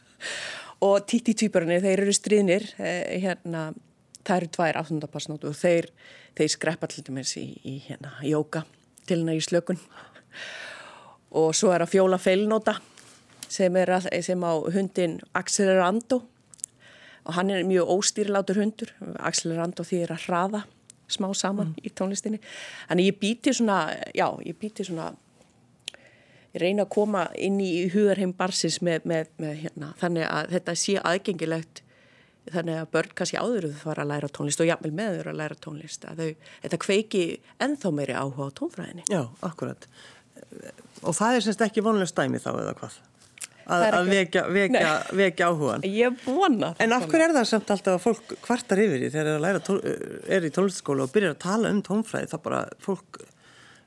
og 0.86 0.96
títi-týparnir, 1.08 1.80
þeir 1.84 2.04
eru 2.04 2.14
stríðnir 2.14 2.66
eh, 2.76 3.20
hérna, 3.24 3.70
það 4.20 4.36
eru 4.36 4.50
tvær 4.56 4.80
áttundapassnótu 4.82 5.48
og 5.48 5.56
þeir, 5.56 5.88
þeir 6.36 6.50
skreppa 6.52 6.90
til 6.92 7.06
dæmis 7.06 7.36
í, 7.40 7.46
í 7.64 7.78
hérna, 7.86 8.12
jóka 8.24 8.66
til 9.08 9.22
hennar 9.22 9.40
í 9.40 9.44
slökun 9.44 9.80
og 11.34 11.54
svo 11.56 11.72
er 11.74 11.84
að 11.84 11.94
fjóla 11.94 12.18
feilnóta 12.20 12.76
sem, 13.48 13.74
að, 13.74 14.08
sem 14.24 14.46
á 14.46 14.52
hundin 14.74 15.18
Accelerando 15.34 16.22
og 17.24 17.36
hann 17.38 17.50
er 17.50 17.66
mjög 17.66 17.90
óstýrilátur 17.96 18.60
hundur 18.60 18.94
Accelerando 19.18 19.86
því 19.86 20.04
er 20.04 20.14
að 20.14 20.26
hraða 20.28 20.64
smá 21.10 21.28
saman 21.36 21.74
í 21.84 21.92
tónlistinni 21.92 22.40
þannig 22.88 23.10
ég 23.10 23.20
býti 23.20 23.54
svona, 23.54 23.86
já, 24.16 24.26
ég 24.44 24.56
býti 24.60 24.86
svona 24.86 25.12
ég 26.54 26.62
reyna 26.62 26.86
að 26.86 26.92
koma 26.94 27.26
inn 27.34 27.58
í 27.62 27.88
hugarheim 27.92 28.34
barsins 28.36 28.80
með, 28.84 29.08
með, 29.10 29.32
með 29.42 29.56
hérna, 29.64 29.90
þannig 30.00 30.28
að 30.28 30.54
þetta 30.54 30.76
sé 30.78 31.00
aðgengilegt 31.02 31.82
þannig 32.52 32.78
að 32.78 32.90
börn 32.92 33.14
kannski 33.16 33.40
áður 33.40 33.68
þau 33.72 33.82
fara 33.86 34.04
að 34.04 34.10
læra 34.12 34.30
tónlist 34.36 34.60
og 34.60 34.68
jafnvel 34.68 34.92
með 34.94 35.18
þau 35.18 35.30
að 35.32 35.38
læra 35.40 35.56
tónlist 35.66 36.04
að 36.08 36.20
þau, 36.20 36.48
þetta 36.64 36.80
kveiki 36.84 37.22
ennþá 37.66 37.92
meiri 37.96 38.16
áhuga 38.18 38.48
á 38.52 38.56
tónfræðinni. 38.60 39.06
já, 39.08 39.22
akkurat. 39.48 39.88
Og 41.04 41.16
það 41.16 41.38
er 41.38 41.44
semst 41.48 41.66
ekki 41.66 41.84
vonlega 41.84 42.10
stæmi 42.10 42.40
þá 42.42 42.50
eða 42.54 42.78
hvað? 42.78 42.96
Að, 43.64 43.82
að 43.96 44.08
vekja, 44.12 44.42
vekja, 44.52 44.88
vekja 45.16 45.46
áhugan. 45.48 45.84
Ég 45.88 46.18
vona 46.26 46.74
það. 46.74 46.82
En 46.84 46.94
af 46.96 47.06
hverju 47.08 47.24
er 47.24 47.32
það 47.32 47.46
samt 47.48 47.70
alltaf 47.72 47.94
að 47.94 48.02
fólk 48.04 48.34
kvartar 48.44 48.82
yfir 48.84 49.00
því 49.00 49.08
þegar 49.14 49.38
það 49.38 49.46
er, 49.48 49.60
tól, 49.68 49.78
er 50.36 50.44
í 50.44 50.50
tónlistaskóla 50.52 51.06
og 51.06 51.14
byrjar 51.14 51.32
að 51.32 51.40
tala 51.46 51.70
um 51.72 51.80
tónfræði 51.86 52.28
það 52.34 52.42
bara, 52.44 52.60
fólk, 52.84 53.22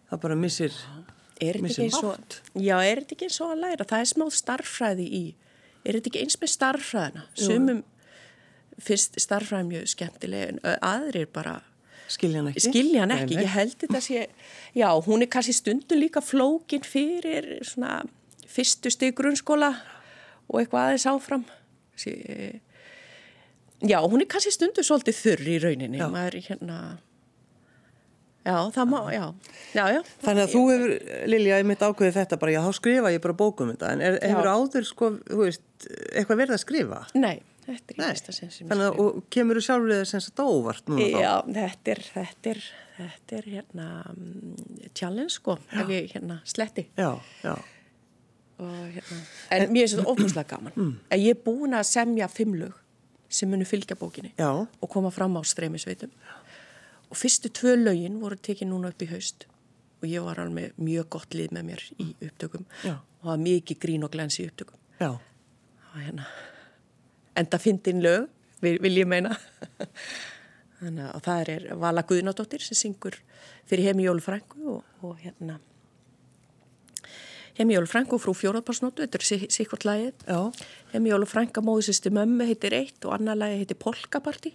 það 0.10 0.24
bara 0.26 0.40
missir, 0.42 0.80
Er 1.38 1.60
þetta 1.62 1.86
ekki 1.86 2.70
er 2.74 3.04
ekki 3.04 3.28
eins 3.28 3.38
og 3.46 3.52
að 3.54 3.60
læra? 3.62 3.86
Það 3.86 4.04
er 4.04 4.10
smá 4.10 4.26
starffræði 4.34 5.06
í, 5.06 5.24
er 5.84 5.98
þetta 5.98 6.12
ekki 6.12 6.24
eins 6.24 6.38
með 6.42 6.54
starffræðina? 6.54 7.26
Sumum 7.38 7.84
finnst 8.82 9.20
starffræði 9.22 9.68
mjög 9.72 9.92
skemmtileg 9.94 10.56
en 10.56 10.62
aðrir 10.86 11.30
bara 11.34 11.60
Skilja 12.08 12.40
hann 12.42 12.52
ekki? 12.54 12.64
skilja 12.70 13.04
hann 13.04 13.14
ekki. 13.16 13.36
Ég 13.42 13.52
held 13.52 13.76
þetta 13.84 14.02
sé, 14.04 14.28
já, 14.78 14.88
hún 15.08 15.26
er 15.26 15.32
kannski 15.32 15.56
stundum 15.56 16.00
líka 16.00 16.24
flókin 16.24 16.86
fyrir 16.88 17.50
svona 17.68 18.00
fyrstu 18.48 18.92
stig 18.94 19.18
grunnskóla 19.18 19.74
og 20.48 20.62
eitthvað 20.62 20.86
aðeins 20.86 21.08
áfram. 21.12 21.44
Sí, 22.00 22.14
já, 23.84 24.00
hún 24.06 24.24
er 24.24 24.30
kannski 24.32 24.54
stundum 24.56 24.88
svolítið 24.88 25.20
þurr 25.20 25.52
í 25.52 25.58
rauninni. 25.66 26.00
Já. 26.00 26.08
Maður 26.14 26.40
er 26.40 26.48
hérna, 26.48 26.78
já, 28.48 28.56
það 28.78 28.90
má, 28.94 29.00
já, 29.12 29.26
já, 29.76 29.84
já. 29.98 30.02
Þannig 30.24 30.46
að 30.46 30.56
þú 30.56 30.64
hefur, 30.72 30.96
Lilja, 31.34 31.60
ég 31.60 31.70
mitt 31.74 31.84
ákveðið 31.84 32.22
þetta 32.22 32.40
bara, 32.40 32.56
já, 32.56 32.62
þá 32.64 32.80
skrifa 32.80 33.14
ég 33.18 33.28
bara 33.28 33.38
bókum 33.44 33.76
þetta, 33.76 33.92
en 33.98 34.08
er, 34.08 34.20
hefur 34.24 34.52
áður, 34.54 34.88
sko, 34.88 35.12
þú 35.28 35.44
veist, 35.44 35.68
eitthvað 36.14 36.44
verið 36.46 36.56
að 36.56 36.64
skrifa? 36.64 37.04
Nei, 37.20 37.36
þetta 37.68 37.94
er 37.94 38.00
í 38.00 38.08
fyrsta 38.08 38.34
sinn 38.36 38.52
sem 38.54 38.66
ég 38.66 38.72
Þannig 38.72 39.00
að, 39.04 39.22
kemur 39.36 39.60
þú 39.60 39.64
sjálfur 39.68 39.94
þess 39.94 40.18
að 40.20 40.26
þetta 40.28 40.46
óvart 40.56 40.92
núna 40.92 41.08
þá? 41.08 41.20
Já, 41.24 41.34
þetta 41.58 41.94
er, 41.94 42.02
þetta 42.14 42.52
er, 42.54 42.62
þetta 42.98 43.38
er 43.40 43.50
hérna 43.54 43.88
mm, 44.14 44.54
challenge 44.98 45.36
sko, 45.36 45.58
ef 45.84 45.92
ég 45.96 46.12
hérna 46.16 46.40
sletti. 46.48 46.88
Já, 46.98 47.10
já, 47.44 47.56
Og, 48.58 48.70
hérna. 48.90 49.18
En 49.54 49.68
mér 49.70 49.84
finnst 49.86 50.00
þetta 50.00 50.10
óbúslega 50.10 50.50
gaman. 50.56 50.74
Mm. 50.74 50.94
Ég 51.22 51.36
er 51.36 51.42
búin 51.46 51.76
að 51.78 51.84
semja 51.92 52.26
fimm 52.32 52.56
lög 52.58 52.74
sem 53.30 53.52
munu 53.52 53.68
fylgja 53.70 53.94
bókinni 54.00 54.32
já, 54.40 54.48
og 54.50 54.90
koma 54.90 55.12
fram 55.14 55.36
á 55.38 55.42
streymisveitum. 55.46 56.10
Og 57.12 57.20
fyrstu 57.20 57.52
tvö 57.54 57.76
lögin 57.78 58.18
voru 58.24 58.36
tekið 58.40 58.72
núna 58.72 58.90
upp 58.90 59.04
í 59.06 59.10
haust 59.12 59.46
og 60.02 60.08
ég 60.10 60.26
var 60.26 60.40
alveg 60.42 60.74
mjög 60.82 61.08
gott 61.18 61.34
lið 61.38 61.54
með 61.58 61.68
mér 61.70 61.84
í 62.02 62.08
upptökum 62.28 62.66
Já. 62.86 62.96
og 62.98 63.22
það 63.24 63.30
var 63.32 63.40
mikið 63.46 63.80
grín 63.86 64.04
og 64.06 64.12
glens 64.14 64.38
í 64.42 64.46
upptökum. 64.50 64.78
já, 65.00 65.12
Það 65.18 65.94
var 65.94 66.04
hérna, 66.08 66.26
enda 67.38 67.60
fyndin 67.62 68.02
lög, 68.04 68.28
vil, 68.64 68.78
vil 68.84 69.02
ég 69.04 69.10
meina. 69.10 69.38
Þannig 70.82 71.08
að 71.10 71.24
það 71.26 71.54
er 71.54 71.64
Vala 71.82 72.04
Guðnadóttir 72.06 72.62
sem 72.62 72.78
syngur 72.78 73.18
fyrir 73.68 73.90
Hemi 73.90 74.06
Jólu 74.06 74.22
Frængu 74.22 74.78
og, 74.78 74.84
og 75.02 75.18
hérna 75.24 75.58
Hemi 77.58 77.74
Jólu 77.74 77.90
Frængu 77.90 78.20
frú 78.22 78.36
fjóraðparsnótu, 78.38 79.02
þetta 79.02 79.18
er 79.18 79.50
sikkert 79.50 79.86
lagið. 79.88 80.14
já, 80.28 80.54
Hemi 80.92 81.10
Jólu 81.10 81.26
Frænga 81.26 81.64
móðisisti 81.66 82.12
mömmu 82.14 82.46
heitir 82.46 82.76
eitt 82.78 83.06
og 83.06 83.16
annar 83.16 83.38
lagi 83.38 83.64
heitir 83.64 83.80
Polkaparti. 83.82 84.54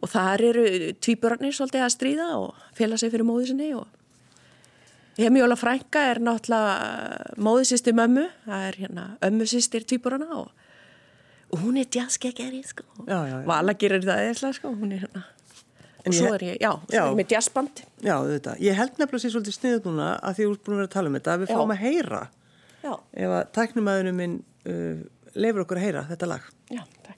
Og 0.00 0.08
þar 0.08 0.40
eru 0.40 0.64
tvíburarnir 0.96 1.52
svolítið 1.52 1.84
að 1.84 1.92
stríða 1.92 2.30
og 2.40 2.56
fela 2.76 2.96
sig 2.96 3.12
fyrir 3.12 3.28
móðisinni 3.28 3.74
og 3.76 3.86
Hemi 5.18 5.42
Jóla 5.42 5.58
Frænka 5.60 6.00
er 6.08 6.22
náttúrulega 6.24 7.36
móðisisti 7.36 7.92
mömmu, 7.92 8.24
það 8.48 8.68
er 8.68 8.80
hérna 8.80 9.04
ömmusistir 9.20 9.84
tvíburarna 9.84 10.40
og, 10.40 10.48
og 11.52 11.60
hún 11.62 11.76
er 11.80 11.86
jazzgegeri 11.92 12.62
sko. 12.66 12.84
Vala 13.46 13.74
gerir 13.78 14.02
það 14.06 14.28
eða 14.30 14.52
sko, 14.56 14.72
hún 14.74 14.92
er 14.96 15.04
hérna. 15.06 15.24
En 16.04 16.12
Og 16.12 16.16
svo 16.18 16.34
er 16.36 16.42
ég, 16.44 16.56
já, 16.60 16.70
Já. 16.92 17.02
er 17.08 17.14
með 17.16 17.30
jazzband. 17.32 17.80
já, 18.04 18.16
þetta. 18.28 18.56
Ég 18.60 18.74
held 18.76 18.98
nefnilega 19.00 19.22
sér 19.24 19.32
svolítið 19.32 19.54
sniðut 19.56 19.86
núna 19.88 20.08
að 20.20 20.34
því 20.36 20.48
ert 20.50 20.64
búin 20.66 20.82
að 20.84 20.90
tala 20.92 21.08
um 21.08 21.14
þetta, 21.16 21.32
að 21.34 21.40
við 21.44 21.48
Já. 21.48 21.54
fáum 21.56 21.72
að 21.72 21.80
heyra 21.84 22.22
Já, 22.84 22.92
ef 23.24 23.30
að 23.38 23.46
tæknumæðunum 23.56 24.18
minn 24.20 24.34
uh, 24.68 24.98
leifur 25.34 25.62
okkur 25.64 25.80
að 25.80 25.86
heyra 25.86 26.02
þetta 26.10 26.26
lag. 26.28 26.42
já, 26.68 26.82
takk. 27.06 27.13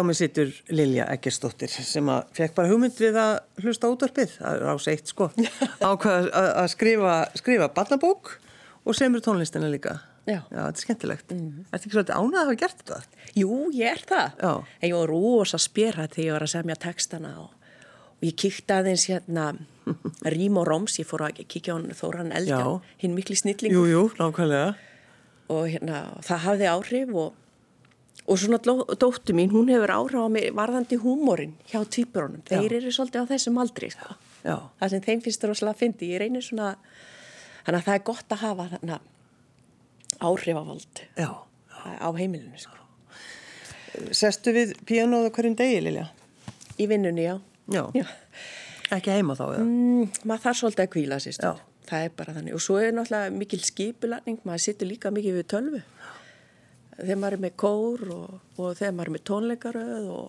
Hjá 0.00 0.04
mig 0.08 0.16
sittur 0.16 0.48
Lilja 0.72 1.04
Eggersdóttir 1.12 1.68
sem 1.68 2.06
að 2.08 2.28
fekk 2.32 2.54
bara 2.56 2.70
hugmynd 2.70 2.94
við 2.96 3.18
að 3.20 3.34
hlusta 3.60 3.88
útvarpið, 3.92 4.30
það 4.38 4.54
er 4.54 4.62
ás 4.72 4.86
eitt 4.88 5.10
sko, 5.12 5.26
ákvað 5.90 6.28
að, 6.32 6.68
skrifa, 6.72 7.16
skrifa 7.36 7.66
barnabók 7.76 8.30
og 8.88 8.96
semur 8.96 9.20
tónlistina 9.20 9.68
líka. 9.68 9.98
Já. 10.24 10.38
Já, 10.38 10.62
þetta 10.62 10.70
er 10.70 10.84
skemmtilegt. 10.86 11.34
Mm 11.34 11.42
-hmm. 11.42 11.66
Ertu 11.68 11.84
ekki 11.84 11.92
svolítið 11.98 12.16
ánað 12.16 12.38
að 12.40 12.46
hafa 12.46 12.54
gert 12.62 12.80
þetta? 12.80 12.98
Jú, 13.42 13.58
ég 13.76 13.90
er 13.90 14.00
það. 14.08 14.32
Já. 14.40 14.52
En 14.80 14.88
ég 14.88 14.96
var 14.96 15.12
rosa 15.12 15.58
spyrra 15.58 16.06
þegar 16.08 16.24
ég 16.24 16.32
var 16.32 16.42
að 16.48 16.54
semja 16.54 16.76
textana 16.76 17.34
og, 17.40 17.50
og 18.16 18.24
ég 18.24 18.36
kíkti 18.36 18.72
aðeins 18.72 19.04
hérna 19.12 19.54
Rím 20.32 20.56
og 20.56 20.66
Róms, 20.66 20.96
ég 20.98 21.06
fór 21.06 21.26
að 21.28 21.44
kíkja 21.44 21.74
á 21.74 21.76
hann 21.76 21.92
Þóran 21.92 22.32
Eldjá, 22.32 22.56
Já. 22.56 22.80
hinn 23.04 23.14
mikli 23.14 23.36
snilling 23.36 23.72
Jú, 23.72 23.84
jú, 23.84 24.08
nákvæmlega. 24.16 24.74
og 25.48 25.68
hérna, 25.68 26.16
það 26.24 26.38
hafði 26.38 26.66
áhrif 26.72 27.14
og, 27.14 27.32
og 28.30 28.38
svona 28.38 28.58
dó- 28.62 28.86
dóttir 29.02 29.34
mín, 29.34 29.50
hún 29.50 29.68
hefur 29.72 29.90
áhrif 29.90 30.20
á 30.22 30.28
mig 30.30 30.52
varðandi 30.54 30.98
húmórin 31.02 31.56
hjá 31.70 31.80
týpurunum. 31.82 32.42
Þeir 32.46 32.76
eru 32.78 32.92
svolítið 32.94 33.24
á 33.26 33.30
þessum 33.32 33.58
aldri, 33.58 33.90
sko. 33.90 34.14
Já. 34.46 34.56
Það 34.80 34.90
sem 34.94 35.00
þeim 35.06 35.22
finnst 35.24 35.46
rosalega 35.50 35.74
að 35.74 35.80
fyndi. 35.82 36.10
Ég 36.14 36.22
reynir 36.22 36.44
svona, 36.46 36.68
þannig 37.66 37.80
að 37.80 37.86
það 37.88 37.96
er 37.98 38.04
gott 38.10 38.34
að 38.36 38.42
hafa 38.44 38.68
þarna 38.76 39.00
áhrifavald 40.20 41.02
Já. 41.18 41.30
á 42.00 42.08
heimilinu, 42.16 42.58
sko. 42.60 42.76
Sestu 44.14 44.52
við 44.54 44.76
píanóðu 44.86 45.32
hverjum 45.34 45.56
degi, 45.58 45.80
Lilja? 45.82 46.06
Í 46.78 46.86
vinnunni, 46.88 47.24
já. 47.26 47.34
Já. 47.70 47.82
Já. 47.98 48.06
Ekki 48.94 49.12
heima 49.14 49.34
þá, 49.38 49.44
eða? 49.56 49.64
Mm, 49.66 50.06
maður 50.26 50.44
þarf 50.46 50.60
svolítið 50.60 50.84
að 50.86 50.92
kvíla 50.94 51.18
sér 51.22 51.34
Já. 51.34 51.36
stund. 51.40 51.66
Það 51.90 52.04
er 52.06 52.12
bara 52.20 52.32
þannig. 52.36 52.54
Og 52.54 52.62
svo 52.62 52.76
er 52.78 52.92
náttúrulega 52.94 53.34
mikil 53.34 53.60
skipulagning, 53.66 54.38
maður 54.46 54.62
sittur 54.62 54.86
líka 54.90 55.10
mikið 55.10 55.40
við 55.40 55.46
tölvu. 55.50 55.80
Þegar 57.00 57.18
maður 57.22 57.36
er 57.38 57.42
með 57.46 57.54
kór 57.64 58.04
og, 58.14 58.34
og 58.60 58.76
þegar 58.78 58.94
maður 58.98 59.10
er 59.10 59.14
með 59.16 59.24
tónleikaröð 59.30 60.08
og 60.14 60.26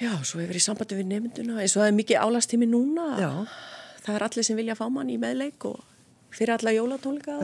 já, 0.00 0.10
svo 0.26 0.40
hefur 0.42 0.58
ég 0.58 0.64
sambandi 0.64 0.98
við 0.98 1.08
nefnduna. 1.12 1.60
Eins 1.62 1.76
og 1.76 1.84
það 1.84 1.90
er 1.92 1.96
mikið 2.00 2.22
álastími 2.24 2.68
núna. 2.70 3.06
Já. 3.20 3.30
Það 4.04 4.16
er 4.18 4.24
allir 4.28 4.46
sem 4.48 4.58
vilja 4.58 4.76
fá 4.78 4.84
mann 4.92 5.12
í 5.12 5.18
meðleik 5.22 5.64
og 5.70 5.80
fyrir 6.34 6.56
alla 6.58 6.74
jólatónleika. 6.74 7.38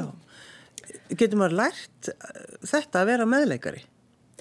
Getur 1.14 1.38
maður 1.40 1.56
lært 1.62 2.10
uh, 2.10 2.42
þetta 2.66 3.00
að 3.04 3.08
vera 3.12 3.26
meðleikari? 3.30 3.84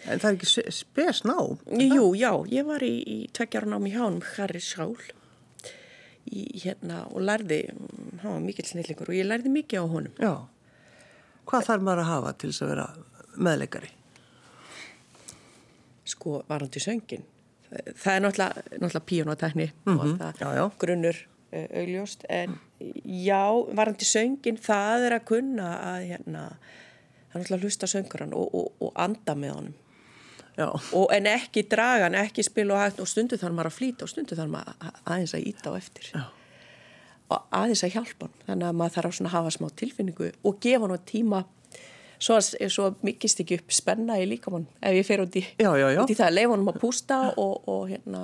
En 0.08 0.20
það 0.22 0.30
er 0.32 0.36
ekki 0.40 0.50
s- 0.50 0.80
spes 0.82 1.22
ná. 1.28 1.36
Jú, 1.80 2.10
já, 2.18 2.32
ég 2.50 2.66
var 2.68 2.84
í, 2.88 2.94
í 3.04 3.18
tveggjára 3.36 3.68
námi 3.70 3.92
hjá 3.94 4.02
hann, 4.06 4.22
Harry 4.38 4.62
Sjál 4.64 4.94
í, 6.30 6.46
hérna, 6.64 7.04
og 7.12 7.24
lærði, 7.26 7.62
mm, 7.74 8.20
hann 8.24 8.36
var 8.38 8.44
mikill 8.46 8.68
snillingur 8.70 9.10
og 9.12 9.18
ég 9.18 9.28
lærði 9.28 9.52
mikið 9.54 9.82
á 9.82 9.86
honum. 9.92 10.16
Já. 10.22 10.34
Hvað 11.50 11.66
þarf 11.70 11.86
maður 11.88 12.04
að 12.04 12.10
hafa 12.14 12.34
til 12.38 12.50
þess 12.52 12.62
að 12.66 12.72
vera 12.74 12.88
meðleikari? 13.48 13.90
sko 16.10 16.40
varandi 16.50 16.82
söngin. 16.82 17.24
Það, 17.70 18.14
er 18.16 18.22
náttúrulega, 18.24 18.64
náttúrulega 18.82 19.06
píjónatekni 19.12 19.68
og 19.86 19.92
Mhm, 19.94 20.16
það 20.18 20.40
já, 20.42 20.48
já. 20.58 20.64
grunnur 20.82 21.18
uh, 21.54 21.68
augljóst 21.82 22.24
en 22.30 22.56
já, 23.06 23.44
varandi 23.78 24.06
söngin 24.10 24.58
það 24.58 25.06
er 25.06 25.16
að 25.20 25.26
kunna 25.30 25.68
að 25.92 26.08
hérna, 26.10 26.44
það 27.30 27.36
er 27.36 27.44
náttúrulega 27.44 27.60
að 27.60 27.68
hlusta 27.68 27.88
söngurann 27.92 28.34
og, 28.34 28.50
og, 28.58 28.72
og 28.82 28.92
anda 28.96 29.36
með 29.38 29.54
honum 29.54 29.76
og, 30.98 31.06
en 31.14 31.30
ekki 31.30 31.64
draga 31.72 32.04
hann, 32.10 32.16
ekki 32.20 32.44
spila 32.44 32.74
og 32.74 32.82
hægt 32.88 33.00
og 33.00 33.08
stundu 33.08 33.38
þarf 33.38 33.54
maður 33.56 33.70
að 33.70 33.78
flýta 33.78 34.04
og 34.04 34.10
stundu 34.12 34.36
þarf 34.36 34.50
maður 34.58 34.74
að- 34.82 34.98
aðeins 35.06 35.34
að 35.38 35.46
íta 35.54 35.70
á 35.70 35.74
eftir 35.78 36.10
Já. 36.16 36.24
Aðeins 37.30 37.84
að 37.86 37.94
hjálpa 37.96 38.28
hann 38.28 38.44
þannig 38.48 38.68
að 38.70 38.78
maður 38.82 38.96
þarf 38.98 39.10
að 39.30 39.34
hafa 39.36 39.54
smá 39.56 39.68
tilfinningu 39.82 40.30
og 40.44 40.60
gefa 40.64 40.84
hann 40.88 40.96
tíma 41.12 41.42
svo, 42.20 42.40
svo 42.42 42.88
mikist 43.06 43.40
ekki 43.44 43.60
upp 43.62 43.72
spenna 43.72 44.18
í 44.20 44.26
líkamann 44.30 44.66
ef 44.82 44.98
ég 44.98 45.06
fer 45.08 45.22
út 45.24 45.36
í, 45.40 45.44
Já, 45.62 45.72
já, 45.78 45.88
já. 45.94 46.02
út 46.04 46.12
í 46.14 46.18
það 46.20 46.34
leifa 46.36 46.56
hann 46.56 46.68
að 46.74 46.80
pústa 46.82 47.20
og, 47.38 47.68
og 47.70 47.86
hérna 47.92 48.24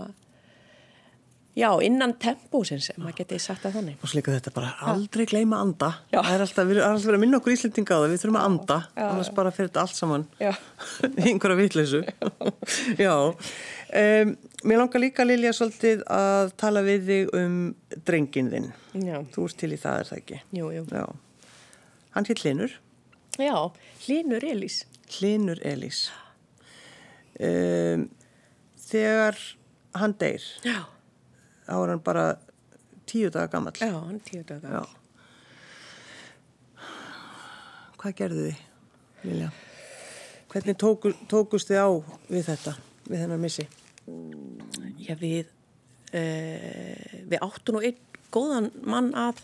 já, 1.56 1.70
innan 1.88 2.14
tempósins 2.20 2.90
ef 2.92 2.98
maður 3.00 3.16
geti 3.22 3.38
sagt 3.40 3.64
það 3.64 3.76
þannig 3.80 4.02
Og 4.04 4.10
svo 4.12 4.18
líka 4.20 4.34
þetta 4.36 4.52
bara 4.56 4.72
aldrei 4.92 5.26
gleyma 5.30 5.58
að 5.60 5.66
anda. 5.70 5.90
Já. 6.12 6.20
Það 6.22 6.34
er 6.36 6.44
alltaf, 6.46 6.68
við 6.68 6.76
erum 6.80 6.90
alltaf 6.90 7.06
verið 7.08 7.18
að 7.20 7.24
minna 7.26 7.40
okkur 7.40 7.54
Íslendinga 7.56 7.96
á 7.96 8.00
það, 8.02 8.10
við 8.14 8.22
þurfum 8.24 8.40
að 8.42 8.48
anda, 8.50 8.78
Já. 8.98 9.06
annars 9.10 9.32
bara 9.38 9.54
fyrir 9.56 9.70
þetta 9.72 9.84
allt 9.86 10.00
saman 10.00 10.26
Já. 10.42 10.52
í 11.22 11.28
einhverja 11.32 11.60
vitleysu. 11.62 12.02
Já. 13.00 13.14
Um, 13.96 14.34
mér 14.68 14.82
langar 14.82 15.00
líka, 15.04 15.24
Lilja, 15.28 15.54
svolítið 15.56 16.02
að 16.12 16.52
tala 16.60 16.82
við 16.84 17.06
þig 17.08 17.36
um 17.40 17.56
drengin 18.08 18.50
þinn. 18.52 18.68
já, 19.06 19.16
Þú 19.36 19.46
ert 19.48 19.58
til 19.62 19.72
í 19.72 19.80
það, 19.80 20.00
er 20.02 20.10
það 20.12 20.20
ekki? 20.24 20.42
jú, 20.60 20.72
jú 20.76 20.84
Já. 20.92 21.06
Hann 22.16 22.28
hér 22.30 22.40
Hlinur, 22.44 22.74
já, 23.40 23.56
Linur 24.08 24.44
Elís 24.48 24.82
Hlinur 25.18 25.60
Elís. 25.68 26.06
Um, 27.40 28.06
þegar 28.88 29.36
hann 30.00 30.14
deyr, 30.20 30.44
já, 30.64 30.78
er 31.74 31.94
hann 31.94 32.04
bara 32.06 32.26
tíu 33.06 33.30
daga 33.34 33.48
gammal. 33.48 33.74
já, 33.80 33.92
hann 33.94 34.20
tíu 34.20 34.44
daga 34.48 34.70
Já. 34.70 34.84
Hvað 37.98 38.16
gerðu 38.20 38.46
þið, 38.46 38.60
Vilja? 39.26 39.52
Hvernig 40.54 40.78
tóku, 40.78 41.12
tókust 41.28 41.72
þið 41.72 41.82
á 41.82 41.90
við 42.30 42.44
þetta, 42.52 42.76
við 43.10 43.24
þennan 43.24 43.42
missi? 43.42 43.66
Já, 45.02 45.16
við, 45.20 45.50
uh, 46.14 47.16
við 47.26 47.42
áttum 47.42 47.76
nú 47.78 47.82
einn 47.82 47.98
góðan 48.36 48.70
mann 48.86 49.10
að 49.18 49.42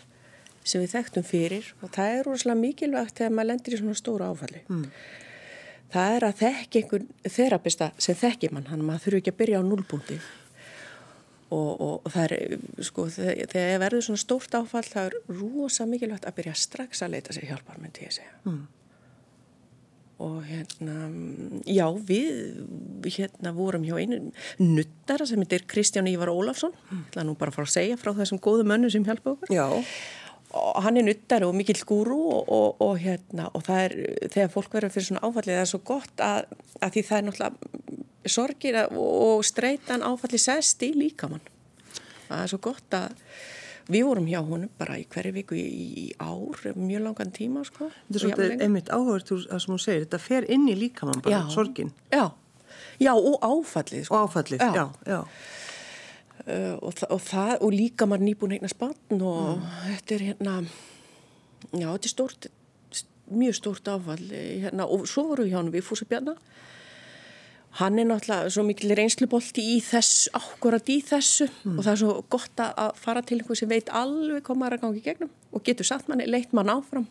sem 0.63 0.83
við 0.83 0.93
þekktum 0.93 1.25
fyrir 1.25 1.71
og 1.81 1.89
það 1.95 2.19
er 2.19 2.27
rosalega 2.27 2.61
mikilvægt 2.61 3.17
þegar 3.17 3.33
maður 3.33 3.49
lendir 3.49 3.75
í 3.75 3.81
svona 3.81 3.97
stóra 3.97 4.29
áfalli. 4.29 4.61
Það 5.91 6.15
er 6.15 6.25
að 6.27 6.37
þekki 6.43 6.81
einhvern 6.81 7.07
þerapista 7.35 7.89
sem 7.97 8.15
þekki 8.15 8.51
mann, 8.53 8.69
hann 8.69 8.85
maður 8.85 9.07
þurfi 9.07 9.21
ekki 9.23 9.33
að 9.33 9.39
byrja 9.41 9.59
á 9.59 9.63
núlbúndi. 9.65 10.19
Og, 11.51 11.71
og, 11.83 11.95
og 12.07 12.13
það 12.13 12.33
er, 12.37 12.59
sko, 12.87 13.07
þegar 13.11 13.49
þegar 13.51 13.81
verður 13.83 14.05
svona 14.05 14.21
stórt 14.21 14.53
áfall, 14.55 14.85
það 14.87 15.09
er 15.09 15.39
rosa 15.41 15.87
mikilvægt 15.89 16.27
að 16.29 16.37
byrja 16.37 16.53
strax 16.55 17.03
að 17.03 17.17
leita 17.17 17.35
sér 17.35 17.49
hjálpar, 17.49 17.81
myndi 17.81 18.05
ég 18.05 18.13
segja. 18.15 18.37
Mm. 18.47 18.61
Og 20.21 20.37
hérna, 20.45 20.95
já, 21.65 21.83
við, 22.07 22.61
hérna 23.17 23.51
vorum 23.57 23.83
hjá 23.87 23.97
einu 23.97 24.21
nuttara 24.61 25.25
sem 25.27 25.41
heitir 25.41 25.65
Kristján 25.67 26.07
Ívar 26.07 26.31
Ólafsson. 26.31 26.75
Mm. 26.87 27.03
Það 27.11 27.23
er 27.23 27.27
nú 27.27 27.37
bara 27.39 27.51
að 27.51 27.57
fara 27.57 27.71
að 27.71 27.75
segja 27.75 27.99
frá 27.99 28.13
þessum 28.21 28.41
góðu 28.45 28.67
mönnu 28.69 28.91
sem 28.93 29.05
hjálpa 29.07 29.33
okkur. 29.33 29.51
Já, 29.51 29.67
Og 30.51 30.81
hann 30.83 30.99
er 30.99 31.05
nuttari 31.07 31.47
og 31.47 31.55
mikill 31.55 31.79
gúru 31.87 32.17
og, 32.27 32.49
og, 32.51 32.81
og 32.83 32.97
hérna, 32.99 33.45
og 33.55 33.63
það 33.63 33.85
er, 33.85 33.93
þegar 34.33 34.49
fólk 34.51 34.73
verður 34.75 34.91
fyrir 34.91 35.07
svona 35.07 35.21
áfallið, 35.23 35.53
það 35.55 35.61
er 35.61 35.69
svo 35.71 35.79
gott 35.87 36.23
að, 36.25 36.55
að 36.83 36.95
því 36.95 37.03
það 37.07 37.17
er 37.17 37.27
náttúrulega 37.27 38.00
sorgir 38.29 38.77
og 38.91 39.41
streitan 39.45 40.03
áfallið 40.05 40.43
sest 40.43 40.83
í 40.85 40.91
líkamann. 40.97 41.41
Það 42.27 42.43
er 42.43 42.51
svo 42.51 42.59
gott 42.63 42.95
að 42.95 43.15
við 43.91 44.05
vorum 44.07 44.27
hjá 44.29 44.39
honum 44.45 44.69
bara 44.79 44.97
í 44.99 45.05
hverju 45.11 45.33
viku 45.35 45.57
í, 45.57 45.63
í 46.03 46.05
ár, 46.21 46.59
mjög 46.77 47.03
langan 47.07 47.33
tíma, 47.35 47.63
sko. 47.67 47.89
þetta 47.89 48.19
er 48.19 48.23
svolítið 48.25 48.63
einmitt 48.65 48.91
áhört 48.93 49.31
það 49.31 49.57
sem 49.63 49.73
hún 49.73 49.81
segir, 49.81 50.05
þetta 50.05 50.21
fer 50.21 50.47
inn 50.53 50.69
í 50.69 50.77
líkamann 50.77 51.23
bara, 51.25 51.41
Já. 51.41 51.51
sorgin 51.53 51.91
Já, 52.13 52.23
já, 53.01 53.11
og 53.15 53.41
áfallið, 53.41 54.05
sko. 54.07 54.15
og 54.15 54.29
áfallið, 54.29 54.63
já, 54.77 54.85
já. 55.09 55.19
uh, 56.45 56.77
og, 56.77 56.95
þa 57.01 57.11
og 57.17 57.21
það, 57.25 57.53
og 57.57 57.75
líka 57.75 58.07
maður 58.07 58.27
nýbúin 58.29 58.55
eignar 58.57 58.73
spann 58.75 59.25
og 59.27 59.65
þetta 59.89 60.17
er 60.17 60.25
hérna 60.29 60.57
já, 61.71 61.87
þetta 61.89 62.05
er 62.05 62.15
stórt 62.15 62.51
mjög 63.31 63.55
stórt 63.55 63.87
áfall 63.91 64.31
eh, 64.35 64.61
hérna, 64.65 64.87
og 64.91 65.05
svo 65.07 65.29
voru 65.29 65.45
við 65.45 65.53
hjá 65.53 65.61
hann 65.61 65.73
við 65.73 65.85
Fúsi 65.87 66.07
Bjarnar 66.09 66.39
hann 67.79 67.99
er 67.99 68.07
náttúrulega 68.09 68.51
svo 68.51 68.65
mikil 68.67 68.91
reynslubolti 68.97 69.63
í 69.75 69.77
þess, 69.85 70.27
akkurat 70.35 70.89
í 70.91 70.99
þessu. 71.07 71.47
Og 71.71 71.79
það 71.85 71.93
er 71.93 72.01
svo 72.01 72.17
gott 72.33 72.63
að 72.65 72.99
fara 72.99 73.23
til 73.23 73.39
einhver 73.39 73.59
sem 73.59 73.71
veit 73.71 73.91
alveg 73.95 74.43
hvað 74.47 74.59
maður 74.59 74.75
er 74.75 74.79
að 74.79 74.85
gangi 74.85 75.01
í 75.01 75.05
gegnum 75.05 75.31
og 75.51 75.63
getur 75.67 75.87
satt 75.87 76.11
manni, 76.11 76.27
leitt 76.27 76.51
mann 76.55 76.71
áfram. 76.71 77.07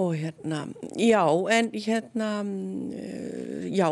Og 0.00 0.16
hérna, 0.18 0.64
já, 0.98 1.22
en 1.54 1.68
hérna, 1.70 2.30
mm, 2.42 3.68
já, 3.70 3.86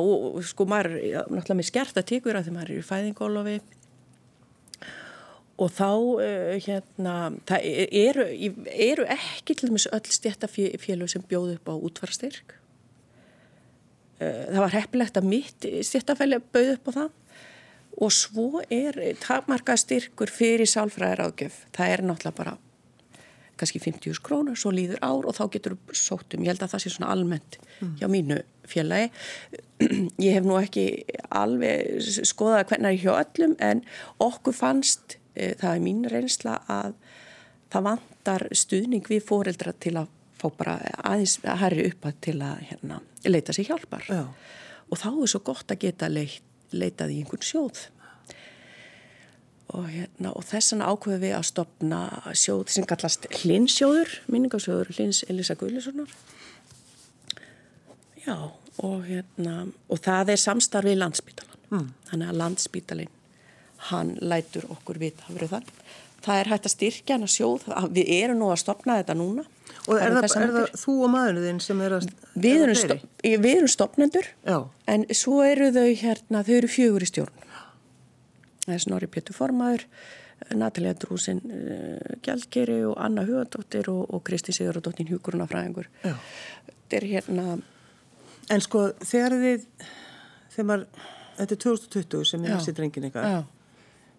sko 0.48 0.66
maður, 0.66 0.96
er 0.98 1.28
náttúrulega 1.30 1.60
með 1.60 1.68
skert 1.68 2.00
að 2.00 2.08
tekur 2.10 2.38
að 2.38 2.48
því 2.48 2.54
maður 2.56 2.72
er 2.72 2.80
í 2.80 2.88
fæðingólofi 2.88 3.60
og 5.62 5.70
þá, 5.70 5.90
uh, 5.92 6.56
hérna, 6.64 7.14
það 7.46 7.68
eru, 8.02 8.26
eru 8.66 9.06
ekki 9.14 9.54
til 9.54 9.70
dæmis 9.70 9.86
öll 9.92 10.10
stjættafélög 10.10 11.12
sem 11.12 11.22
bjóðu 11.28 11.54
upp 11.60 11.70
á 11.70 11.74
útvarstyrk. 11.76 12.56
Uh, 14.20 14.44
það 14.52 14.60
var 14.64 14.76
heppilegt 14.76 15.18
að 15.18 15.30
mitt 15.30 15.68
stjættafélög 15.88 16.44
bauð 16.54 16.74
upp 16.76 16.90
á 16.90 16.92
það 16.98 17.10
og 18.02 18.12
svo 18.14 18.62
er 18.72 18.96
takmarka 19.20 19.76
styrkur 19.76 20.30
fyrir 20.32 20.68
sálfræðir 20.68 21.26
ágjöf. 21.26 21.64
Það 21.76 21.92
er 21.92 22.04
náttúrulega 22.08 22.38
bara 22.38 22.54
kannski 23.60 23.78
50 23.82 24.22
krónur, 24.24 24.56
svo 24.58 24.72
líður 24.74 24.98
ár 25.04 25.28
og 25.28 25.36
þá 25.36 25.44
getur 25.54 25.76
þú 25.76 25.96
sótt 25.96 26.34
um. 26.34 26.42
Ég 26.42 26.54
held 26.54 26.64
að 26.64 26.72
það 26.72 26.84
sé 26.84 26.92
svona 26.94 27.12
almennt 27.14 27.58
hjá 28.00 28.08
mínu 28.10 28.40
félagi. 28.68 29.10
Ég 30.26 30.38
hef 30.38 30.46
nú 30.46 30.56
ekki 30.58 30.86
alveg 31.28 32.00
skoðað 32.26 32.72
hvernig 32.72 32.96
er 32.96 33.02
hjá 33.04 33.12
öllum 33.20 33.54
en 33.62 33.84
okkur 34.22 34.56
fannst, 34.56 35.18
e, 35.34 35.52
það 35.60 35.76
er 35.76 35.84
mín 35.84 36.02
reynsla 36.10 36.58
að 36.70 36.96
það 37.72 37.88
vantar 37.90 38.46
stuðning 38.56 39.06
við 39.08 39.24
fóreldra 39.28 39.74
til 39.78 39.96
að 40.00 40.10
fá 40.40 40.48
bara 40.58 40.76
aðeins 41.04 41.38
að 41.44 41.62
herri 41.62 41.88
upp 41.92 42.08
að 42.08 42.20
til 42.26 42.38
að 42.42 42.64
hérna, 42.70 43.00
leita 43.28 43.54
sér 43.54 43.72
hjálpar. 43.72 44.06
Já. 44.08 44.24
og 44.90 45.00
þá 45.00 45.08
er 45.12 45.32
svo 45.32 45.42
gott 45.46 45.72
að 45.72 45.84
geta 45.86 46.08
leit, 46.10 46.42
leitað 46.72 47.14
í 47.14 47.20
einhvern 47.22 47.46
sjóð 47.46 47.86
og, 49.72 49.86
hérna, 49.88 50.32
og 50.32 50.44
þess 50.44 50.74
vegna 50.74 50.90
ákveðum 50.92 51.22
við 51.22 51.34
að 51.36 51.48
stopna 51.48 52.00
sjóð 52.36 52.66
sem 52.74 52.86
kallast 52.88 53.28
Hlinsjóður, 53.40 54.18
minningasjóður 54.32 54.92
Hlins 54.96 55.22
Elisa 55.32 55.56
Guðlissonar 55.60 56.12
Já, 58.22 58.36
og 58.78 59.08
hérna 59.08 59.66
og 59.88 60.02
það 60.04 60.34
er 60.34 60.42
samstarfið 60.42 60.96
í 60.96 61.00
landsbítalan 61.00 61.64
mm. 61.72 61.88
þannig 62.10 62.32
að 62.32 62.40
landsbítalin 62.42 63.18
hann 63.88 64.14
lætur 64.22 64.68
okkur 64.70 65.00
vita 65.02 65.26
það 66.22 66.36
er 66.36 66.52
hægt 66.52 66.68
að 66.68 66.74
styrkja 66.76 67.16
hann 67.16 67.26
að 67.26 67.34
sjóð 67.34 67.66
við 67.96 68.12
erum 68.20 68.42
nú 68.42 68.52
að 68.52 68.62
stopna 68.62 69.00
þetta 69.00 69.18
núna 69.18 69.46
Og 69.88 69.98
er 69.98 70.14
það, 70.14 70.26
er 70.38 70.52
það 70.54 70.74
þú 70.78 70.96
og 71.02 71.10
maðurinn 71.10 71.46
þinn 71.48 71.60
sem 71.64 71.80
er 71.82 71.96
að 71.96 72.08
Við 72.38 72.64
erum, 72.64 72.78
stop, 72.78 73.06
við 73.24 73.48
erum 73.52 73.70
stopnendur 73.72 74.28
Já. 74.46 74.58
en 74.94 75.06
svo 75.10 75.40
eru 75.42 75.72
þau 75.74 75.88
hérna, 75.98 76.44
þau 76.46 76.52
eru 76.60 76.70
fjögur 76.70 77.02
í 77.02 77.08
stjórn. 77.10 77.46
Það 78.62 78.76
er 78.76 78.84
Snorri 78.84 79.10
Pétur 79.10 79.34
Formaður 79.34 79.88
Natalia 80.58 80.94
Drúsin 80.98 81.42
uh, 81.46 82.14
Gjaldgeri 82.22 82.80
og 82.86 82.96
Anna 83.02 83.24
Hugadóttir 83.26 83.90
og, 83.90 84.06
og 84.10 84.22
Kristi 84.26 84.54
Sigurðardóttin 84.54 85.10
Hjúkurunafræðingur 85.10 85.90
þetta 86.02 86.98
er 86.98 87.06
hérna 87.10 87.58
En 88.50 88.62
sko 88.62 88.88
þegar 89.06 89.36
þið 89.40 89.66
þegar 90.52 90.68
maður, 90.68 91.02
þetta 91.38 91.54
er 91.54 91.60
2020 91.64 92.28
sem 92.28 92.44
er 92.44 92.56
þessi 92.56 92.74
drengin 92.76 93.08
ykkar. 93.08 93.44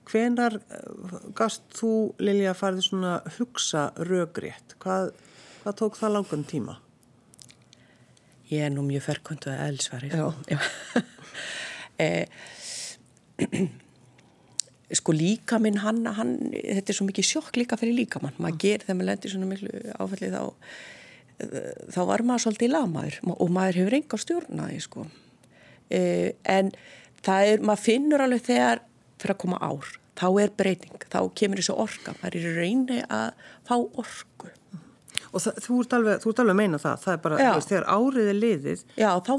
Hvenar 0.10 0.58
eh, 0.60 1.28
gast 1.38 1.66
þú 1.78 1.92
Lilja 2.24 2.56
farið 2.58 2.88
svona 2.88 3.14
hugsa 3.38 3.90
rögrétt 4.00 4.76
hvað, 4.84 5.14
hvað 5.64 5.78
tók 5.80 6.00
það 6.00 6.16
langan 6.18 6.48
tíma? 6.50 6.78
Ég 8.52 8.68
er 8.68 8.74
nú 8.74 8.84
mjög 8.86 9.08
ferkvöndu 9.08 9.50
að 9.54 9.64
elsvari 9.72 10.12
eh, 12.04 12.26
sko 15.00 15.16
líka 15.16 15.58
minn 15.64 15.80
hann, 15.82 16.04
hann 16.06 16.36
þetta 16.52 16.92
er 16.92 16.98
svo 17.00 17.08
mikið 17.08 17.30
sjokk 17.30 17.58
líka 17.58 17.80
fyrir 17.80 17.98
líka 17.98 18.22
mann 18.22 18.36
maður 18.38 18.60
gerir 18.66 18.86
þegar 18.86 19.00
maður 19.00 19.10
lendir 19.10 19.34
svona 19.34 19.50
miklu 19.50 19.96
áfællið 19.98 20.36
þá 20.36 20.44
þá 21.94 22.00
var 22.08 22.24
maður 22.26 22.46
svolítið 22.46 22.74
lagmaður 22.74 23.20
og 23.34 23.54
maður 23.54 23.80
hefur 23.82 23.98
enga 23.98 24.20
stjórnaði 24.22 24.80
sko. 24.84 25.06
e, 25.90 26.02
en 26.44 26.72
það 27.26 27.52
er, 27.52 27.64
maður 27.66 27.84
finnur 27.84 28.24
alveg 28.24 28.46
þegar 28.48 28.84
fyrir 29.22 29.36
að 29.36 29.42
koma 29.44 29.60
ár, 29.64 29.94
þá 30.20 30.28
er 30.44 30.54
breyting. 30.58 31.06
Þá 31.10 31.20
kemur 31.40 31.62
þessu 31.62 31.78
orka, 31.80 32.16
maður 32.22 32.38
er 32.40 32.60
reyni 32.60 33.00
að 33.08 33.30
fá 33.68 33.76
orku 33.80 34.52
Og 35.34 35.42
það, 35.42 35.56
þú, 35.66 35.78
ert 35.82 35.96
alveg, 35.98 36.20
þú 36.22 36.30
ert 36.30 36.42
alveg 36.44 36.54
að 36.54 36.60
meina 36.60 36.80
það, 36.84 37.00
það 37.04 37.14
er 37.16 37.22
bara, 37.24 37.38
veist, 37.56 37.72
þegar 37.72 37.88
árið 37.90 38.28
er 38.30 38.38
liðið 38.38 38.84
Já, 39.02 39.10
þá 39.18 39.32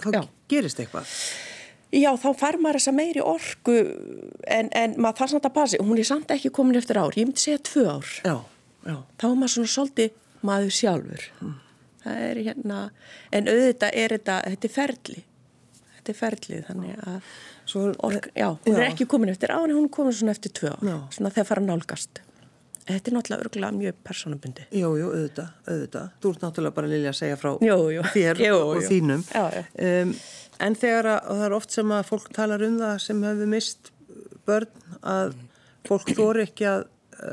Þá 0.00 0.10
já. 0.16 0.22
gerist 0.48 0.80
eitthvað. 0.80 1.12
Já, 1.96 2.08
þá 2.18 2.26
fær 2.40 2.56
maður 2.60 2.78
þessa 2.80 2.94
meiri 2.96 3.22
orku 3.22 3.74
en, 4.56 4.70
en 4.72 4.96
maður 5.00 5.20
þarf 5.20 5.34
samt 5.34 5.48
að 5.48 5.54
passa. 5.58 5.82
Hún 5.84 6.00
er 6.00 6.08
samt 6.08 6.32
ekki 6.34 6.50
komin 6.56 6.80
eftir 6.80 6.98
ár, 6.98 7.14
ég 7.16 7.28
myndi 7.28 7.44
segja 7.44 7.60
tvö 7.68 7.84
ár. 7.98 8.10
Já, 8.26 8.34
já. 8.88 8.96
Þá 9.20 9.26
er 9.28 9.36
maður 9.42 9.54
svona 9.54 9.72
svolítið 9.76 10.18
maður 10.46 10.74
sjálfur. 10.80 11.28
Mm. 11.44 11.54
það 12.06 12.20
er 12.30 12.40
hérna 12.48 12.80
en 13.34 13.48
auðvitað 13.50 13.96
er 14.02 14.16
þetta, 14.16 14.38
þetta 14.50 14.68
er 14.70 14.74
ferli. 14.76 15.22
Þetta 15.96 16.12
er 16.12 16.18
ferli 16.20 16.60
þannig 16.70 17.00
að 17.06 17.30
Svo, 17.66 17.88
ork, 18.06 18.28
já, 18.38 18.46
hún 18.62 18.76
já. 18.76 18.78
er 18.78 18.88
ekki 18.92 19.08
komin 19.10 19.32
eftir 19.32 19.50
án 19.50 19.72
hún 19.74 19.88
er 19.88 19.94
komin 19.96 20.14
svona 20.14 20.34
eftir 20.36 20.52
tvö 20.54 20.70
ár. 20.76 20.84
Svona 21.10 21.32
þegar 21.34 21.48
fara 21.48 21.64
nálgast 21.66 22.20
þetta 22.86 23.10
er 23.10 23.16
náttúrulega 23.16 23.46
örgulega 23.46 23.78
mjög 23.80 24.00
personabundi 24.06 24.66
Jú, 24.70 24.92
jú, 25.00 25.10
auðvitað, 25.12 25.52
auðvitað 25.66 26.08
þú 26.22 26.32
ert 26.32 26.46
náttúrulega 26.46 26.78
bara 26.78 26.92
Lilja 26.92 27.12
að 27.12 27.18
segja 27.20 27.40
frá 27.40 27.50
jú, 27.66 27.78
jú. 27.96 28.06
þér 28.14 28.42
jú, 28.46 28.54
og 28.62 28.82
þínum 28.86 29.26
um, 29.42 30.14
en 30.66 30.78
þegar 30.80 31.10
að, 31.16 31.30
það 31.32 31.44
er 31.48 31.58
oft 31.60 31.76
sem 31.76 31.94
að 31.98 32.08
fólk 32.12 32.30
talar 32.36 32.66
um 32.66 32.80
það 32.82 32.96
sem 33.08 33.26
hefur 33.26 33.52
mist 33.56 33.92
börn 34.46 34.96
að 35.02 35.36
fólk 35.86 36.14
þóri 36.16 36.46
ekki 36.46 36.70
að 36.70 36.86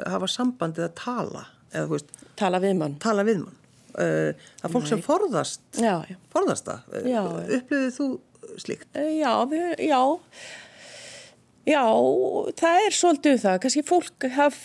hafa 0.09 0.29
sambandið 0.31 0.87
að 0.87 0.95
tala 0.99 1.47
eða 1.73 1.89
veist 1.91 2.11
Tala 2.39 2.59
við 2.63 2.77
mann. 2.79 2.97
Tala 3.01 3.25
við 3.27 3.43
mann. 3.43 3.59
Uh, 3.93 4.33
það 4.57 4.67
er 4.67 4.73
fólk 4.73 4.85
Nei. 4.87 4.89
sem 4.89 5.01
forðast, 5.05 5.63
já, 5.77 5.95
já. 6.09 6.15
forðast 6.33 6.69
það. 6.69 6.93
Upplifið 7.59 7.91
þú 7.93 8.07
slíkt? 8.63 8.87
Já, 9.19 9.31
við, 9.51 9.65
já. 9.85 9.99
Já, 11.67 11.83
það 12.59 12.79
er 12.85 12.97
svolítið 12.97 13.37
um 13.37 13.43
það. 13.45 13.59
Kanski 13.63 13.83
fólk 13.87 14.27
haf, 14.35 14.57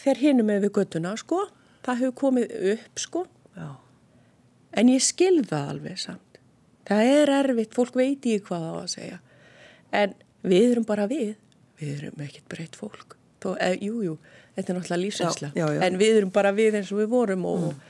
fer 0.00 0.20
hinn 0.22 0.44
með 0.48 0.66
við 0.66 0.74
göttuna, 0.78 1.12
sko. 1.20 1.42
Það 1.84 2.00
hefur 2.02 2.16
komið 2.22 2.56
upp, 2.72 3.02
sko. 3.02 3.26
Já. 3.58 3.68
En 4.80 4.92
ég 4.92 5.04
skilða 5.04 5.66
alveg 5.74 6.00
samt. 6.00 6.40
Það 6.88 7.12
er 7.12 7.34
erfitt, 7.42 7.76
fólk 7.76 8.00
veit 8.00 8.24
í 8.28 8.38
hvað 8.40 8.64
það 8.64 8.74
á 8.74 8.80
að 8.80 8.90
segja. 8.94 9.20
En 9.98 10.16
við 10.48 10.72
erum 10.72 10.88
bara 10.88 11.08
við. 11.10 11.36
Við 11.78 11.94
erum 11.98 12.24
ekkert 12.24 12.48
breytt 12.48 12.76
fólk. 12.80 13.16
Þó, 13.38 13.52
eh, 13.62 13.76
jú, 13.84 14.00
jú 14.02 14.16
þetta 14.58 14.72
er 14.72 14.78
náttúrulega 14.78 15.02
lífsinsla 15.04 15.50
en 15.86 16.00
við 16.00 16.18
erum 16.20 16.32
bara 16.34 16.52
við 16.54 16.80
eins 16.80 16.90
og 16.94 17.02
við 17.02 17.12
vorum 17.12 17.44
og 17.48 17.60
mm. 17.68 17.84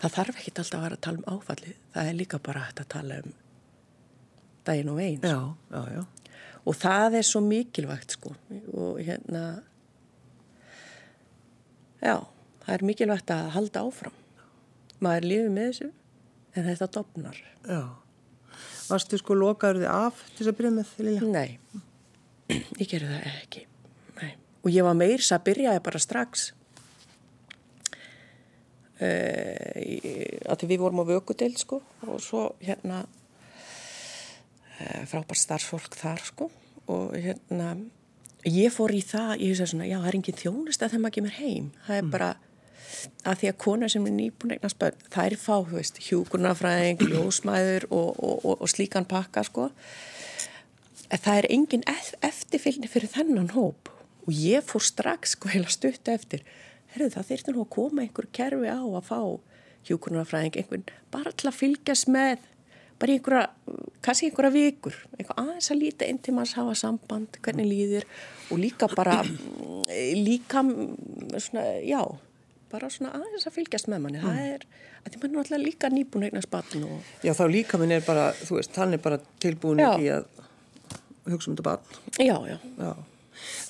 það 0.00 0.16
þarf 0.16 0.40
ekki 0.40 0.54
alltaf 0.56 0.78
að 0.78 0.84
vera 0.86 0.98
að 0.98 1.04
tala 1.06 1.22
um 1.22 1.36
áfallið 1.36 1.76
það 1.94 2.10
er 2.10 2.18
líka 2.18 2.40
bara 2.42 2.64
að 2.70 2.82
tala 2.94 3.20
um 3.22 3.36
daginn 4.66 4.90
og 4.92 4.98
veginn 4.98 5.26
já, 5.26 5.38
já, 5.74 5.82
já. 5.94 6.02
Og 6.62 6.76
það 6.78 7.18
er 7.18 7.26
svo 7.26 7.42
mikilvægt 7.44 8.16
sko. 8.16 8.34
Og 8.72 9.00
hérna 9.02 9.62
já, 12.02 12.16
það 12.64 12.74
er 12.76 12.86
mikilvægt 12.90 13.34
að 13.34 13.50
halda 13.56 13.82
áfram. 13.88 14.16
Maður 15.02 15.28
lífið 15.30 15.50
með 15.56 15.68
þessu 15.72 15.90
en 16.52 16.66
þetta 16.68 16.86
dopnar 16.94 17.38
Já, 17.64 17.80
varstu 18.90 19.18
sko 19.18 19.34
lokaður 19.38 19.82
þið 19.82 19.90
af 19.90 20.24
til 20.28 20.38
þess 20.38 20.50
að 20.52 20.58
byrja 20.58 20.72
með 20.76 20.96
Lilja? 21.06 21.28
Nei, 21.32 22.58
ég 22.78 22.88
gerði 22.90 23.12
það 23.12 23.28
ekki. 23.32 23.66
Og 24.62 24.70
ég 24.70 24.86
var 24.86 24.94
meirs 24.94 25.32
að 25.34 25.46
byrjaði 25.48 25.82
bara 25.82 26.00
strax. 26.02 26.52
Uh, 29.02 30.38
að 30.46 30.62
við 30.70 30.78
vorum 30.84 31.02
á 31.02 31.04
vökudel 31.08 31.50
sko. 31.58 31.80
Og 32.06 32.22
svo 32.22 32.52
hérna 32.62 33.02
frábært 35.10 35.42
starfsfólk 35.42 35.98
þar 35.98 36.24
sko 36.26 36.48
og 36.92 37.12
hérna 37.16 37.74
ég 38.48 38.72
fór 38.74 38.94
í 38.94 39.02
það, 39.06 39.36
ég 39.38 39.54
hef 39.54 39.70
svona 39.70 39.88
já 39.88 39.98
það 39.98 40.08
er 40.10 40.18
engin 40.18 40.40
þjónust 40.40 40.82
að 40.82 40.94
það 40.94 41.04
maður 41.04 41.16
kemur 41.18 41.36
heim 41.38 41.68
það 41.86 41.98
er 41.98 42.02
mm. 42.06 42.14
bara 42.14 42.32
að 43.26 43.38
því 43.40 43.50
að 43.50 43.60
konar 43.62 43.92
sem 43.92 44.06
er 44.06 44.14
nýbúin 44.14 44.54
eignar 44.54 44.72
spöld, 44.72 45.06
það 45.10 45.28
er 45.28 45.38
fá, 45.40 45.54
þú 45.66 45.78
veist, 45.78 46.00
hjúkurnafræðing, 46.06 47.04
ljósmæður 47.12 47.86
og, 47.88 48.10
og, 48.18 48.34
og, 48.42 48.60
og 48.62 48.70
slíkan 48.70 49.08
pakka, 49.08 49.42
sko. 49.48 49.70
En 51.12 51.22
það 51.22 51.38
er 51.40 51.48
engin 51.56 51.86
eftirfylgni 51.88 52.90
fyrir 52.90 53.10
þennan 53.12 53.50
hóp 53.56 53.90
og 54.22 54.36
ég 54.36 54.64
fór 54.64 54.84
strax 54.84 55.36
sko 55.36 55.50
heila 55.50 55.70
stutt 55.72 56.08
eftir 56.08 56.44
herru 56.92 57.10
það 57.12 57.28
þurfti 57.30 57.54
nú 57.54 57.64
að 57.64 57.72
koma 57.74 58.04
einhver 58.04 58.28
kerfi 58.36 58.70
á 58.70 58.80
að 58.80 59.08
fá 59.08 59.20
hjókunarfræðing 59.88 60.58
einhvern 60.60 60.84
bara 61.14 61.32
til 61.34 61.50
að 61.50 61.58
fylgjast 61.58 62.10
með 62.12 62.44
bara 63.02 63.16
einhverja, 63.16 63.46
kannski 64.04 64.28
einhverja 64.30 64.54
vikur 64.54 64.98
einhver 65.18 65.38
aðeins 65.42 65.70
að 65.74 65.80
líta 65.82 66.08
inn 66.08 66.20
til 66.22 66.34
maður 66.36 66.60
hafa 66.60 66.76
samband, 66.78 67.38
hvernig 67.42 67.66
líðir 67.66 68.06
og 68.50 68.60
líka 68.62 68.88
bara 68.92 69.20
líka 70.16 70.62
svona, 71.42 71.64
já 71.82 72.02
bara 72.72 72.90
svona 72.92 73.12
aðeins 73.18 73.48
að 73.48 73.56
fylgjast 73.58 73.90
með 73.92 74.04
manni 74.04 74.22
það 74.22 74.42
er, 74.46 74.66
að 75.02 75.14
því 75.14 75.22
mann 75.22 75.34
er 75.34 75.42
alltaf 75.42 75.64
líka 75.64 75.90
nýbúin 75.92 76.28
eignar 76.28 76.46
spatn 76.46 76.86
og... 76.88 77.14
Já 77.26 77.34
þá 77.36 77.44
líka 77.52 77.80
minn 77.82 77.96
er 77.98 78.04
bara, 78.06 78.30
þú 78.38 78.60
veist, 78.60 78.78
hann 78.80 78.96
er 78.96 79.02
bara 79.02 79.18
tilbúin 79.42 79.82
já. 79.82 79.90
í 79.98 80.12
að 80.14 80.28
hugsa 81.32 81.50
um 81.50 81.56
þetta 81.56 81.66
batn 81.68 82.22
Já, 82.22 82.36
já, 82.48 82.56
já. 82.78 82.92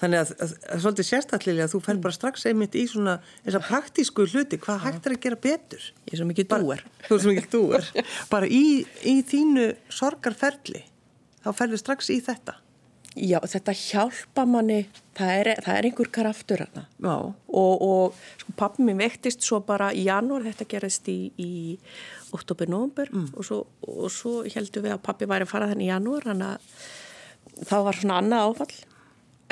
Þannig 0.00 0.22
að 0.22 0.32
það 0.32 0.54
er 0.74 0.82
svolítið 0.84 1.08
sérstaklega 1.08 1.66
að 1.66 1.74
þú 1.74 1.82
fær 1.86 2.00
bara 2.06 2.16
strax 2.16 2.46
einmitt 2.50 2.78
í 2.78 2.86
svona 2.90 3.18
þessa 3.44 3.62
praktísku 3.66 4.26
hluti, 4.32 4.58
hvað 4.62 4.82
hægt 4.86 5.06
er 5.08 5.16
að 5.16 5.22
gera 5.26 5.40
betur? 5.46 5.86
Ég 6.06 6.16
er 6.16 6.22
svo 6.22 6.28
mikið 6.30 6.50
dúar. 6.52 6.82
Þú 7.06 7.16
er 7.16 7.22
svo 7.24 7.34
mikið 7.34 7.52
dúar. 7.54 7.88
bara 8.34 8.50
í, 8.50 8.64
í 9.08 9.16
þínu 9.28 9.68
sorgarferli, 9.92 10.84
þá 11.44 11.50
ferður 11.58 11.82
strax 11.82 12.12
í 12.12 12.20
þetta. 12.24 12.58
Já, 13.12 13.36
þetta 13.44 13.74
hjálpa 13.76 14.44
manni, 14.48 14.78
það 15.18 15.30
er, 15.36 15.48
það 15.60 15.74
er 15.76 15.86
einhver 15.88 16.08
kraftur 16.16 16.62
hana. 16.64 16.86
Og, 17.04 17.82
og 17.84 18.20
sko 18.40 18.54
pappi 18.56 18.86
minn 18.86 19.00
vektist 19.02 19.44
svo 19.44 19.60
bara 19.68 19.90
í 19.92 20.06
janúar, 20.06 20.46
þetta 20.46 20.68
gerist 20.70 21.10
í, 21.12 21.18
í 21.36 21.52
oktober-nómber 22.32 23.12
mm. 23.12 23.26
og, 23.36 23.44
svo, 23.44 23.58
og 23.84 24.08
svo 24.12 24.38
heldum 24.46 24.86
við 24.86 24.96
að 24.96 25.04
pappi 25.04 25.28
væri 25.28 25.44
að 25.44 25.52
fara 25.52 25.68
þenni 25.68 25.90
í 25.90 25.90
janúar, 25.90 26.24
þannig 26.30 26.54
að 26.54 27.68
það 27.68 27.86
var 27.88 28.00
svona 28.00 28.18
annað 28.22 28.46
áfall 28.48 28.72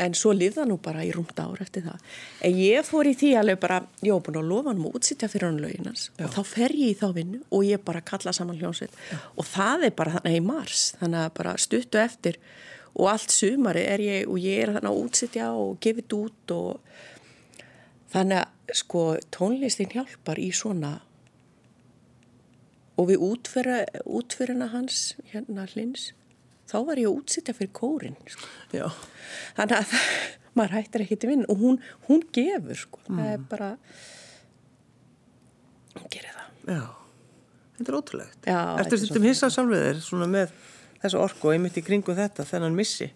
en 0.01 0.17
svo 0.17 0.33
liða 0.37 0.65
nú 0.69 0.79
bara 0.83 1.05
í 1.05 1.11
rúmta 1.15 1.45
ár 1.49 1.61
eftir 1.63 1.85
það. 1.87 2.01
En 2.47 2.57
ég 2.59 2.87
fór 2.87 3.11
í 3.11 3.15
því 3.19 3.31
alveg 3.41 3.61
bara 3.63 3.81
ég 4.05 4.15
var 4.15 4.25
búin 4.27 4.41
að 4.41 4.51
lofa 4.51 4.73
hann 4.73 4.83
að 4.83 4.97
útsýtja 4.99 5.29
fyrir 5.33 5.49
hann 5.49 5.61
lauginans 5.63 6.09
og 6.17 6.35
þá 6.37 6.41
fer 6.55 6.75
ég 6.77 6.95
í 6.95 6.99
þá 7.01 7.07
vinnu 7.17 7.43
og 7.51 7.67
ég 7.69 7.85
bara 7.85 8.05
kalla 8.13 8.35
saman 8.37 8.59
hljómsveit. 8.61 8.97
Og 9.37 9.49
það 9.49 9.87
er 9.91 9.97
bara 10.01 10.17
þannig 10.19 10.39
í 10.41 10.45
mars 10.47 10.87
þannig 11.01 11.25
að 11.27 11.35
bara 11.41 11.57
stuttu 11.61 12.03
eftir 12.03 12.41
og 12.95 13.11
allt 13.13 13.35
sumari 13.35 13.85
er 13.87 14.03
ég 14.05 14.31
og 14.31 14.41
ég 14.43 14.65
er 14.65 14.75
þannig 14.77 14.91
að 14.91 15.05
útsýtja 15.05 15.51
og 15.57 15.77
gefið 15.85 16.17
út 16.17 16.57
og 16.57 16.81
þannig 18.11 18.43
að 18.43 18.75
sko 18.81 19.05
tónlistin 19.35 19.93
hjálpar 19.93 20.39
í 20.41 20.51
svona 20.55 20.97
og 23.01 23.09
við 23.09 23.23
útfyrirna 23.25 24.71
hans 24.75 25.15
hérna 25.33 25.67
hlins 25.73 26.11
þá 26.71 26.77
var 26.87 27.03
ég 27.03 27.11
að 27.11 27.19
útsitja 27.19 27.57
fyrir 27.57 27.73
kórin 27.77 28.17
sko. 28.31 28.49
þannig 29.59 29.77
að 29.81 29.95
maður 30.59 30.77
hættir 30.79 31.05
ekki 31.05 31.21
til 31.21 31.33
vinn 31.33 31.45
og 31.51 31.61
hún, 31.61 31.79
hún 32.09 32.25
gefur 32.35 32.79
sko. 32.79 33.03
mm. 33.07 33.21
það 33.21 33.35
er 33.35 33.47
bara 33.51 33.71
hún 35.97 36.11
gerir 36.15 36.35
það. 36.37 36.51
Já, 36.71 36.83
þetta 37.79 37.89
er 37.91 38.01
ótrúlegt. 38.01 38.51
Ertu 38.51 39.01
stundum 39.01 39.31
hissað 39.31 39.57
sjálfur 39.57 40.05
þér 40.05 40.31
með 40.37 40.55
þessu 41.01 41.21
orku 41.21 41.49
og 41.51 41.57
einmitt 41.57 41.81
í 41.81 41.85
kringu 41.85 42.15
þetta 42.17 42.47
þennan 42.49 42.77
missi? 42.77 43.11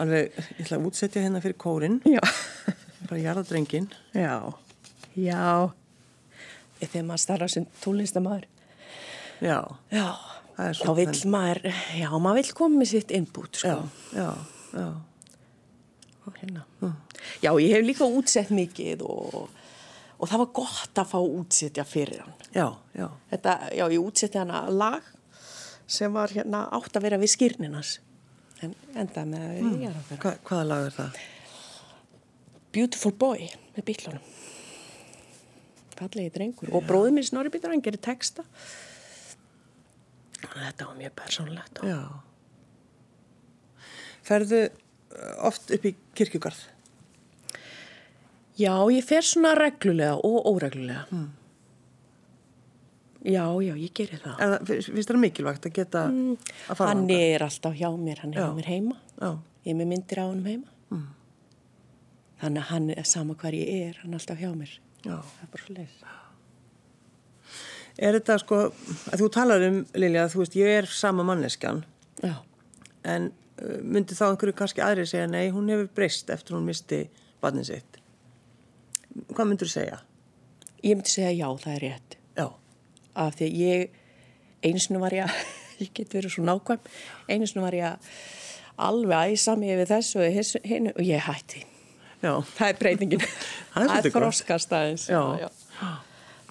Alveg, 0.00 0.30
ég 0.56 0.64
ætla 0.64 0.78
að 0.78 0.86
útsetja 0.88 1.22
hérna 1.24 1.42
fyrir 1.44 1.58
kórin 1.60 1.98
Já. 2.08 2.22
Bara 3.08 3.20
jarðadrengin 3.20 3.90
Já, 4.16 4.54
já. 5.18 5.72
Þegar 6.80 7.06
maður 7.08 7.22
starra 7.26 7.48
sem 7.52 7.66
tónlistamæður 7.82 8.46
Já, 9.44 9.58
já 9.92 10.06
þá 10.80 10.90
vill 10.96 11.12
þenn... 11.12 11.30
maður 11.32 11.62
já, 11.98 12.08
maður 12.16 12.40
vill 12.40 12.58
koma 12.58 12.82
með 12.82 12.92
sitt 12.94 13.14
inbút 13.16 13.62
sko. 13.62 13.78
Já, 14.14 14.18
já, 14.18 14.32
já 14.78 14.88
Hérna. 16.40 16.62
Mm. 16.80 16.92
Já, 17.42 17.50
ég 17.60 17.72
hef 17.74 17.82
líka 17.84 18.06
útsett 18.06 18.52
mikið 18.54 19.02
og, 19.04 19.48
og 20.16 20.28
það 20.30 20.42
var 20.44 20.50
gott 20.60 21.00
að 21.02 21.08
fá 21.10 21.18
útsettja 21.18 21.84
fyrir 21.88 22.22
hann. 22.22 22.36
Já, 22.54 22.66
já. 22.96 23.08
Þetta, 23.32 23.56
já, 23.76 23.84
ég 23.90 24.04
útsetti 24.04 24.40
hana 24.40 24.62
lag 24.70 25.08
sem 25.90 26.12
var 26.14 26.32
hérna 26.32 26.66
átt 26.76 26.96
að 26.96 27.08
vera 27.08 27.18
við 27.20 27.34
skýrninas 27.34 27.96
en 28.62 28.76
enda 28.94 29.24
með 29.26 29.46
að 29.46 29.56
mm. 29.64 29.74
ég 29.80 29.88
er 29.88 29.96
að 29.96 30.12
vera. 30.12 30.20
Hva, 30.22 30.34
hvaða 30.48 30.68
lag 30.70 30.86
er 30.86 30.96
það? 30.98 31.20
Beautiful 32.70 33.14
Boy 33.18 33.48
með 33.74 33.86
bílunum. 33.90 34.28
Fallegi 36.00 36.32
drengur. 36.32 36.70
Já. 36.70 36.76
Og 36.78 36.86
bróðið 36.88 37.16
minn 37.16 37.26
Snorri 37.26 37.52
Bítur, 37.52 37.74
hann 37.74 37.82
gerir 37.84 38.00
texta. 38.00 38.46
Þetta 40.40 40.86
var 40.86 40.98
mjög 40.98 41.16
persónlegt. 41.20 41.82
Já. 41.86 42.00
Ferðu 44.26 44.62
oft 45.46 45.72
upp 45.74 45.86
í 45.88 45.94
kirkjugarð? 46.18 46.62
Já, 48.60 48.74
ég 48.92 49.04
fer 49.06 49.24
svona 49.24 49.54
reglulega 49.56 50.18
og 50.26 50.48
óreglulega. 50.50 51.06
Mm. 51.14 51.28
Já, 53.20 53.44
já, 53.60 53.74
ég 53.76 53.92
gerir 53.96 54.20
það. 54.20 54.42
En 54.44 54.68
finnst 54.68 55.10
það 55.10 55.18
mikilvægt 55.20 55.66
að 55.68 55.74
geta 55.76 56.06
mm, 56.08 56.36
að 56.72 56.78
fara 56.78 56.88
á 56.88 56.90
hann? 56.90 57.02
Hann 57.04 57.10
er 57.16 57.44
alltaf 57.44 57.74
hjá 57.76 57.88
mér, 58.00 58.22
hann 58.24 58.32
er 58.32 58.40
já. 58.40 58.46
hjá 58.46 58.56
mér 58.56 58.68
heima. 58.70 58.96
Já. 59.20 59.30
Ég 59.66 59.74
er 59.74 59.76
með 59.80 59.90
myndir 59.92 60.20
á 60.20 60.24
hann 60.24 60.46
heima. 60.48 60.76
Mm. 60.88 61.02
Þannig 62.40 62.62
að 62.62 62.70
hann 62.70 62.88
er 62.94 63.10
sama 63.10 63.36
hver 63.42 63.56
ég 63.58 63.74
er, 63.90 64.00
hann 64.00 64.14
er 64.14 64.22
alltaf 64.22 64.40
hjá 64.40 64.54
mér. 64.56 64.72
Já. 65.04 65.18
Það 65.20 65.44
er 65.44 65.52
bara 65.52 65.66
svo 65.66 65.76
leiðis. 65.76 66.00
Er 68.00 68.16
þetta 68.16 68.38
sko, 68.40 68.58
að 69.12 69.20
þú 69.20 69.28
talar 69.34 69.66
um, 69.66 69.82
Lilja, 69.92 70.24
að 70.24 70.34
þú 70.34 70.42
veist, 70.44 70.56
ég 70.56 70.78
er 70.80 70.88
sama 70.88 71.26
manneskjan. 71.28 71.82
Já. 72.24 72.38
En 73.04 73.30
myndi 73.84 74.16
þá 74.16 74.30
einhverju 74.30 74.56
kannski 74.56 74.82
aðri 74.84 75.06
segja 75.08 75.28
nei, 75.28 75.50
hún 75.52 75.68
hefur 75.68 75.90
breyst 75.98 76.30
eftir 76.32 76.56
hún 76.56 76.68
misti 76.68 77.04
barnið 77.42 77.74
sitt 77.74 78.00
hvað 79.34 79.48
myndur 79.50 79.70
þú 79.70 79.74
segja? 79.74 79.98
Ég 80.80 80.96
myndi 80.96 81.12
segja 81.12 81.32
já, 81.34 81.48
það 81.60 81.72
er 81.74 81.82
rétt 81.84 82.16
já. 82.38 82.46
af 83.24 83.38
því 83.38 83.48
að 83.48 83.58
ég 83.60 83.98
einsinu 84.70 85.02
var 85.02 85.16
ég 85.16 85.26
að 85.26 85.40
ég 85.82 85.92
get 85.96 86.14
verið 86.16 86.36
svo 86.36 86.46
nákvæm 86.46 86.86
einsinu 87.28 87.64
var 87.64 87.76
ég 87.76 87.88
að 87.90 88.12
alveg 88.80 89.34
æsa 89.34 89.56
mig 89.60 89.74
yfir 89.74 89.90
þessu 89.90 90.22
og, 90.22 90.62
hinu, 90.68 90.94
og 90.94 91.02
ég 91.04 91.26
hætti 91.26 91.64
já. 92.22 92.32
það 92.56 92.66
er 92.68 92.78
breytingin 92.80 93.26
er 93.98 94.12
froskast 94.14 94.72
aðeins 94.76 95.08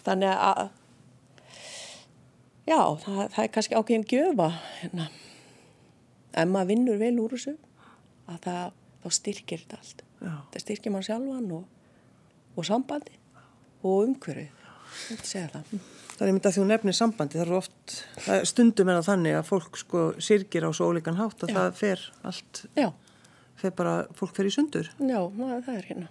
þannig 0.06 0.34
að 0.34 0.68
já, 2.70 2.80
það, 3.04 3.24
það 3.34 3.42
er 3.44 3.52
kannski 3.56 3.78
ákveðin 3.80 4.08
gjöfa 4.10 4.50
hérna 4.80 5.10
ef 6.38 6.50
maður 6.50 6.72
vinnur 6.74 7.02
vel 7.02 7.16
úr 7.24 7.36
þessu 7.36 7.56
að 8.30 8.40
það, 8.46 8.78
þá 9.04 9.10
styrkir 9.18 9.64
þetta 9.64 9.80
allt. 9.82 10.04
Já. 10.20 10.34
það 10.54 10.64
styrkir 10.66 10.94
maður 10.94 11.08
sjálfan 11.10 11.52
og, 11.58 11.94
og 12.56 12.68
sambandi 12.68 13.16
og 13.80 14.08
umhverfið. 14.08 14.56
Það. 14.90 15.68
það 16.18 16.24
er 16.26 16.32
myndið 16.34 16.48
að 16.50 16.56
hún 16.58 16.72
nefnir 16.74 16.96
sambandi 16.98 17.38
það 17.38 17.46
er 17.46 17.58
oft, 17.60 17.98
það 18.26 18.48
stundum 18.50 18.90
er 18.90 18.98
að 18.98 19.10
þannig 19.12 19.36
að 19.38 19.46
fólk 19.52 19.78
sko 19.78 20.06
sirkir 20.18 20.66
á 20.66 20.70
svo 20.74 20.90
ólíkan 20.90 21.20
hátt 21.20 21.46
að 21.46 21.54
Já. 21.54 21.58
það 21.60 21.78
fer 21.78 22.06
allt 22.26 22.64
fer 23.60 23.76
bara, 23.76 23.94
fólk 24.18 24.34
fer 24.38 24.50
í 24.50 24.54
sundur. 24.56 24.90
Já, 24.98 25.20
það 25.38 25.70
er 25.76 25.88
hérna 25.92 26.10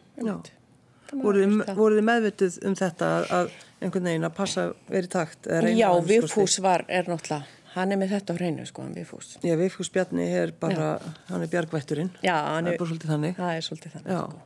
voruð 1.17 1.99
þið 1.99 2.05
meðvitið 2.05 2.59
um 2.69 2.77
þetta 2.79 3.11
að 3.39 3.53
einhvern 3.79 4.11
veginn 4.11 4.27
að 4.27 4.35
passa 4.39 4.67
verið 4.89 5.13
takt 5.15 5.49
Já, 5.77 5.89
Vigfús 6.05 6.59
var, 6.65 6.85
er 6.89 7.09
náttúrulega 7.11 7.47
hann 7.77 7.93
er 7.93 8.01
með 8.01 8.13
þetta 8.17 8.35
á 8.35 8.39
hreinu 8.39 8.67
sko, 8.69 8.85
hann 8.87 8.97
Viðfús 8.97 9.31
Já, 9.45 9.55
Viðfús 9.61 9.91
Bjarni 9.95 10.27
er 10.41 10.53
bara 10.61 10.91
Já. 10.99 11.15
hann 11.31 11.45
er 11.45 11.51
bjargvætturinn 11.53 12.11
Já, 12.25 12.35
hann 12.55 12.69
er, 12.69 12.75
er 12.75 12.81
bara 12.81 12.91
svolítið 12.91 13.13
þannig 13.15 13.39
Það 13.39 13.55
er 13.55 13.67
svolítið 13.67 13.97
þannig 13.97 14.19
sko. 14.19 14.45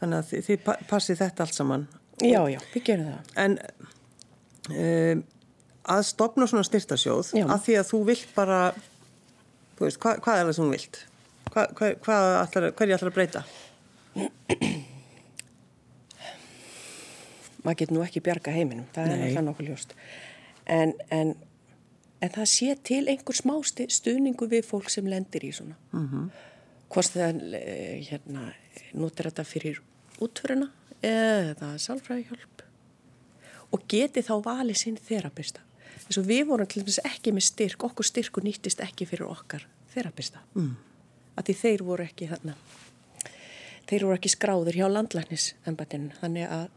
Þannig 0.00 0.18
að 0.18 0.30
þið, 0.30 0.46
þið 0.48 0.70
passið 0.90 1.20
þetta 1.22 1.46
allt 1.46 1.58
saman 1.58 1.86
Já, 2.20 2.40
já, 2.52 2.58
við 2.74 2.86
gerum 2.90 3.10
það 3.10 3.40
En 3.44 3.56
um, 4.70 5.22
að 5.96 6.02
stopna 6.10 6.48
svona 6.50 6.66
styrtasjóð 6.68 7.32
já. 7.38 7.46
að 7.46 7.64
því 7.66 7.78
að 7.80 7.88
þú 7.94 8.02
vilt 8.10 8.34
bara 8.36 8.60
þú 9.78 9.86
veist, 9.86 10.02
hva, 10.02 10.16
hvað 10.20 10.42
er 10.42 10.50
það 10.50 10.54
sem 10.58 10.66
þú 10.66 10.74
vilt? 10.76 11.02
Hva, 11.50 11.66
hva, 11.78 11.90
hvað 12.04 12.30
ætlar, 12.42 12.70
hverju 12.78 12.98
ætlar 12.98 13.10
að 13.10 13.16
breyta? 13.16 13.44
Maður 17.60 17.78
getur 17.82 17.96
nú 17.96 18.02
ekki 18.06 18.24
bjarga 18.24 18.52
heiminum 18.54 18.86
það 18.94 19.06
Nei. 19.06 19.12
er 19.12 19.18
náttúrulega 19.20 19.46
nokkuð 19.50 19.70
ljóst 19.70 19.94
en, 20.66 20.94
en 21.10 21.34
en 22.20 22.32
það 22.34 22.50
sé 22.52 22.74
til 22.84 23.02
einhver 23.08 23.36
smá 23.36 23.54
stuðningu 23.64 24.48
við 24.50 24.66
fólk 24.68 24.90
sem 24.92 25.08
lendir 25.08 25.44
í 25.46 25.52
svona 25.56 25.76
mm 25.92 26.08
-hmm. 26.08 26.26
hvort 26.92 27.12
það 27.16 27.54
eh, 27.54 28.08
hérna, 28.10 28.52
notur 28.92 29.30
þetta 29.30 29.44
fyrir 29.44 29.80
útföruna 30.20 30.70
eða 31.02 31.78
sálfræðihjálp 31.78 32.62
og 33.72 33.86
geti 33.88 34.20
þá 34.20 34.34
valið 34.44 34.76
sinn 34.76 34.96
þerapista 34.96 35.60
þess 36.06 36.18
að 36.18 36.26
við 36.26 36.46
vorum 36.46 36.66
til 36.66 36.82
dæmis 36.82 37.00
ekki 37.04 37.32
með 37.32 37.44
styrk 37.44 37.84
okkur 37.84 38.04
styrku 38.04 38.40
nýttist 38.40 38.80
ekki 38.80 39.06
fyrir 39.06 39.30
okkar 39.30 39.66
þerapista 39.94 40.38
mm. 40.54 40.76
að 41.36 41.44
því 41.44 41.54
þeir 41.54 41.82
voru 41.82 42.04
ekki 42.04 42.28
þarna 42.28 42.54
þeir 43.86 44.04
voru 44.04 44.14
ekki 44.14 44.28
skráður 44.28 44.76
hjá 44.76 44.88
landlæknis 44.88 45.54
þannig 45.64 46.46
að 46.50 46.68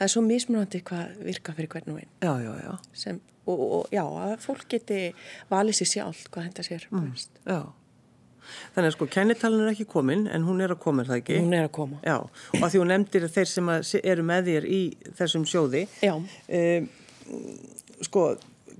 það 0.00 0.06
er 0.06 0.12
svo 0.14 0.22
mismunandi 0.24 0.80
hvað 0.88 1.18
virka 1.28 1.52
fyrir 1.58 1.68
hvern 1.74 1.92
og 1.92 1.98
einn. 2.00 2.14
Og, 3.50 3.60
og 3.60 3.92
já, 3.92 4.02
að 4.04 4.32
fólk 4.44 4.64
geti 4.72 4.98
valið 5.50 5.76
sér 5.80 5.88
sjálf 5.90 6.22
hvað 6.32 6.46
henda 6.48 6.64
sér 6.64 6.84
mm, 6.92 7.06
Já, 7.48 7.60
þannig 8.74 8.88
að 8.90 8.94
sko 8.94 9.08
kennitalun 9.10 9.64
er 9.64 9.72
ekki 9.72 9.86
komin 9.90 10.26
en 10.30 10.44
hún 10.46 10.60
er 10.64 10.72
að 10.74 10.80
koma, 10.84 11.02
er 11.04 11.10
það 11.10 11.20
ekki? 11.22 11.38
Hún 11.40 11.56
er 11.56 11.66
að 11.68 11.72
koma. 11.76 11.98
Já, 12.04 12.16
og 12.20 12.60
að 12.60 12.72
því 12.74 12.80
hún 12.82 12.92
nefndir 12.94 13.26
þeir 13.34 13.50
sem 13.50 13.72
eru 14.00 14.24
með 14.30 14.50
þér 14.50 14.68
í 14.70 14.80
þessum 15.18 15.44
sjóði 15.50 15.84
Já. 16.04 16.14
um, 16.16 16.88
Sko, 18.00 18.24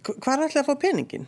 hvað 0.07 0.33
er 0.33 0.47
alltaf 0.47 0.63
að 0.63 0.69
fá 0.71 0.81
peningin? 0.87 1.27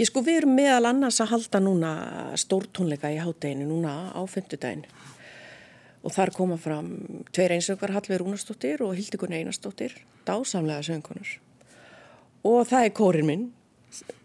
Ég 0.00 0.08
sko, 0.08 0.22
við 0.24 0.40
erum 0.40 0.54
meðal 0.56 0.88
annars 0.88 1.20
að 1.20 1.34
halda 1.34 1.60
núna 1.60 1.92
stórtónleika 2.40 3.10
í 3.12 3.20
hátteginu 3.20 3.66
núna 3.68 4.08
á 4.16 4.20
fymtudaginu 4.24 4.88
og 6.02 6.14
þar 6.14 6.34
koma 6.34 6.58
fram 6.58 6.92
tveir 7.30 7.54
einsöngar 7.56 7.94
Hallveig 7.94 8.20
Rúnastóttir 8.20 8.82
og 8.82 8.96
Hildikunni 8.98 9.38
Einarstóttir 9.38 9.94
dásamlega 10.26 10.82
söngunur 10.86 11.38
og 12.48 12.62
það 12.68 12.86
er 12.86 12.94
kórin 12.96 13.28
minn 13.28 13.50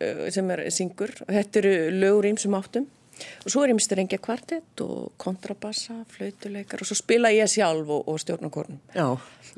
eh, 0.02 0.28
sem 0.34 0.48
er 0.54 0.68
syngur. 0.74 1.13
Og 1.28 1.34
þetta 1.34 1.62
eru 1.62 1.74
lögur 1.98 2.30
ímsum 2.32 2.56
áttum. 2.58 2.88
Og 3.18 3.50
svo 3.50 3.63
er 3.63 3.72
ég 3.72 3.78
mistur 3.80 3.98
engja 3.98 4.20
kvartett 4.22 4.82
og 4.86 5.16
kontrabassa, 5.18 6.04
flautuleikar 6.13 6.84
og 6.84 6.90
svo 6.90 7.00
spila 7.00 7.32
ég 7.34 7.50
sjálf 7.50 7.90
og, 7.90 8.04
og 8.12 8.20
stjórna 8.22 8.52
kórnum. 8.54 8.78
Já. 8.94 9.08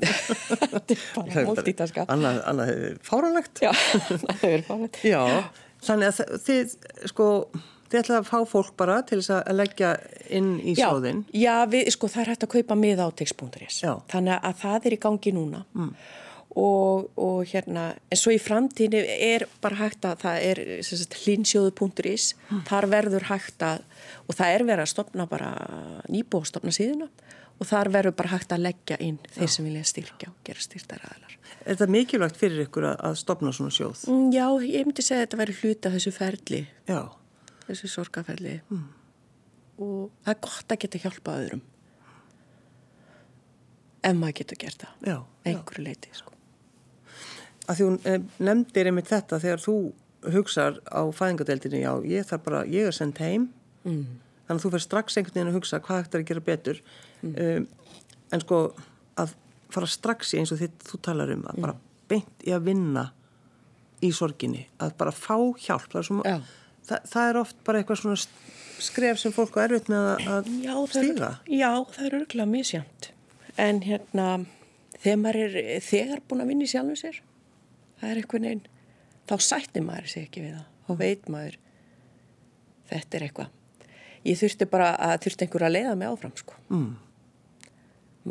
Þetta 0.00 0.94
er 0.94 1.02
bara 1.12 1.42
múltítaska 1.44 2.06
Annað, 2.08 2.38
annað 2.48 2.70
fáranlegt 3.04 3.60
Já, 3.60 3.68
það 4.22 4.38
hefur 4.40 4.62
fáranlegt 4.64 5.00
Já, 5.04 5.20
þannig 5.84 6.08
að 6.08 6.38
þið 6.46 6.72
sko 7.12 7.26
Þið 7.90 8.00
ætlaði 8.00 8.20
að 8.20 8.30
fá 8.30 8.38
fólk 8.46 8.72
bara 8.78 9.00
til 9.02 9.18
þess 9.18 9.36
að 9.40 9.56
leggja 9.58 9.92
inn 10.30 10.50
í 10.62 10.76
já, 10.76 10.86
sjóðin? 10.86 11.24
Já, 11.34 11.54
við, 11.70 11.90
sko 11.96 12.10
það 12.10 12.22
er 12.22 12.32
hægt 12.34 12.46
að 12.46 12.52
kaupa 12.54 12.78
miða 12.78 13.06
á 13.06 13.10
tix.is. 13.18 13.80
Þannig 14.12 14.36
að 14.38 14.58
það 14.62 14.86
er 14.90 14.96
í 14.96 15.00
gangi 15.06 15.32
núna. 15.34 15.64
Mm 15.74 15.94
og, 16.58 17.10
og 17.18 17.44
hérna, 17.50 17.90
en 18.10 18.18
svo 18.18 18.32
í 18.34 18.40
framtíni 18.42 19.00
er 19.00 19.46
bara 19.62 19.78
hægt 19.84 20.06
að 20.08 20.22
það 20.24 20.46
er 20.48 20.60
hlinsjóðu.is 21.22 22.32
mm. 22.48 22.62
þar 22.68 22.88
verður 22.90 23.28
hægt 23.30 23.64
að, 23.64 23.84
og 24.26 24.38
það 24.38 24.54
er 24.54 24.66
verið 24.66 24.84
að 24.84 24.92
stopna 24.94 25.28
bara 25.30 25.50
nýbú 26.10 26.40
og 26.40 26.48
stopna 26.50 26.74
síðuna 26.74 27.10
og 27.60 27.68
þar 27.68 27.92
verður 27.92 28.16
bara 28.18 28.34
hægt 28.34 28.54
að 28.56 28.64
leggja 28.66 28.98
inn 29.04 29.20
þeir 29.28 29.46
Já. 29.46 29.52
sem 29.54 29.68
vilja 29.68 29.86
styrkja 29.92 30.32
og 30.32 30.42
gera 30.48 30.64
styrktar 30.64 31.06
aðlar. 31.06 31.36
Er 31.60 31.74
þetta 31.74 31.90
mikilvægt 31.92 32.38
fyrir 32.40 32.64
ykkur 32.64 32.86
að 32.94 33.16
stopna 33.20 33.52
svona 33.52 33.74
sjóð? 33.74 34.06
Mm, 34.08 34.28
já, 34.32 34.46
ég 34.64 34.86
myndi 34.88 35.04
segja 35.04 35.20
að 35.20 35.26
þetta 35.26 35.40
væri 35.42 35.56
hluta 35.60 35.94
þessu 35.94 36.12
ferli, 36.16 36.62
Já. 36.88 37.02
Þessu 37.70 37.90
sorgaferli 37.94 38.56
mm. 38.68 38.84
og 39.80 40.10
það 40.24 40.34
er 40.34 40.40
gott 40.46 40.74
að 40.74 40.82
geta 40.84 41.02
hjálpa 41.04 41.36
öðrum. 41.40 41.64
Ef 44.00 44.14
maður 44.16 44.38
getur 44.40 44.60
gert 44.60 44.84
það, 44.84 45.08
Já, 45.10 45.16
einhverju 45.50 45.84
leiti 45.84 46.12
sko. 46.16 46.36
Að 47.68 47.78
því 47.78 47.86
hún 47.86 47.98
eh, 48.08 48.22
nefndir 48.40 48.88
einmitt 48.88 49.10
þetta 49.10 49.40
þegar 49.42 49.60
þú 49.62 49.74
hugsar 50.34 50.80
á 50.88 51.02
fæðingadeildinu, 51.16 51.80
já, 51.80 51.92
ég 52.08 52.26
þarf 52.28 52.46
bara, 52.46 52.62
ég 52.68 52.88
er 52.88 52.96
sendt 52.96 53.20
heim, 53.22 53.48
mm. 53.84 54.00
þannig 54.48 54.56
að 54.56 54.64
þú 54.64 54.72
fyrir 54.74 54.84
strax 54.84 55.16
einhvern 55.16 55.36
veginn 55.36 55.52
að 55.52 55.58
hugsa 55.58 55.80
hvað 55.84 56.00
hægt 56.00 56.16
er 56.16 56.24
að 56.24 56.30
gera 56.30 56.44
betur, 56.48 56.82
mm. 57.20 57.36
um, 57.44 57.68
en 58.30 58.44
sko 58.44 58.60
að 59.20 59.36
fara 59.70 59.88
strax 59.90 60.34
í 60.34 60.40
eins 60.40 60.52
og 60.54 60.60
þitt 60.60 60.84
þú 60.88 61.00
talar 61.06 61.32
um, 61.34 61.46
að 61.50 61.62
bara 61.64 61.76
beint 62.10 62.46
í 62.46 62.54
að 62.56 62.66
vinna 62.68 63.06
í 64.04 64.10
sorginni, 64.16 64.64
að 64.80 64.96
bara 65.00 65.14
fá 65.14 65.36
hjálp, 65.60 65.88
það 65.92 66.00
er, 66.00 66.08
svona, 66.08 66.36
það, 66.88 67.06
það 67.12 67.28
er 67.28 67.40
oft 67.42 67.60
bara 67.66 67.82
eitthvað 67.82 68.02
svona 68.02 68.20
skref 68.80 69.20
sem 69.20 69.34
fólk 69.36 69.58
á 69.60 69.64
erfitt 69.66 69.90
með 69.92 70.10
að 70.24 70.50
já, 70.64 70.74
stíga. 70.94 71.30
Já, 71.46 71.70
það 71.92 72.06
er 72.06 72.18
örgulega 72.20 72.50
misjönd, 72.50 73.10
en 73.60 73.82
hérna, 73.84 74.28
þegar 74.96 75.22
maður 75.24 75.58
er 75.60 75.84
þegar 75.84 76.22
búin 76.28 76.44
að 76.44 76.52
vinna 76.54 76.68
í 76.68 76.72
sjálfum 76.72 77.00
sér, 77.00 77.20
það 78.00 78.12
er 78.12 78.22
einhvern 78.22 78.48
veginn 78.48 78.68
þá 79.30 79.36
sættir 79.44 79.84
maður 79.86 80.10
sér 80.10 80.26
ekki 80.26 80.44
við 80.44 80.56
það 80.56 80.90
og 80.90 80.98
veit 81.00 81.28
maður 81.30 81.58
þetta 82.90 83.18
er 83.18 83.26
eitthvað 83.28 83.56
ég 84.26 84.40
þurfti 84.40 84.68
bara 84.70 84.90
að 84.98 85.14
þurfti 85.26 85.46
einhver 85.46 85.66
að 85.66 85.74
leiða 85.76 85.94
mig 86.00 86.10
áfram 86.10 86.34
sko 86.38 86.58
mm. 86.68 86.88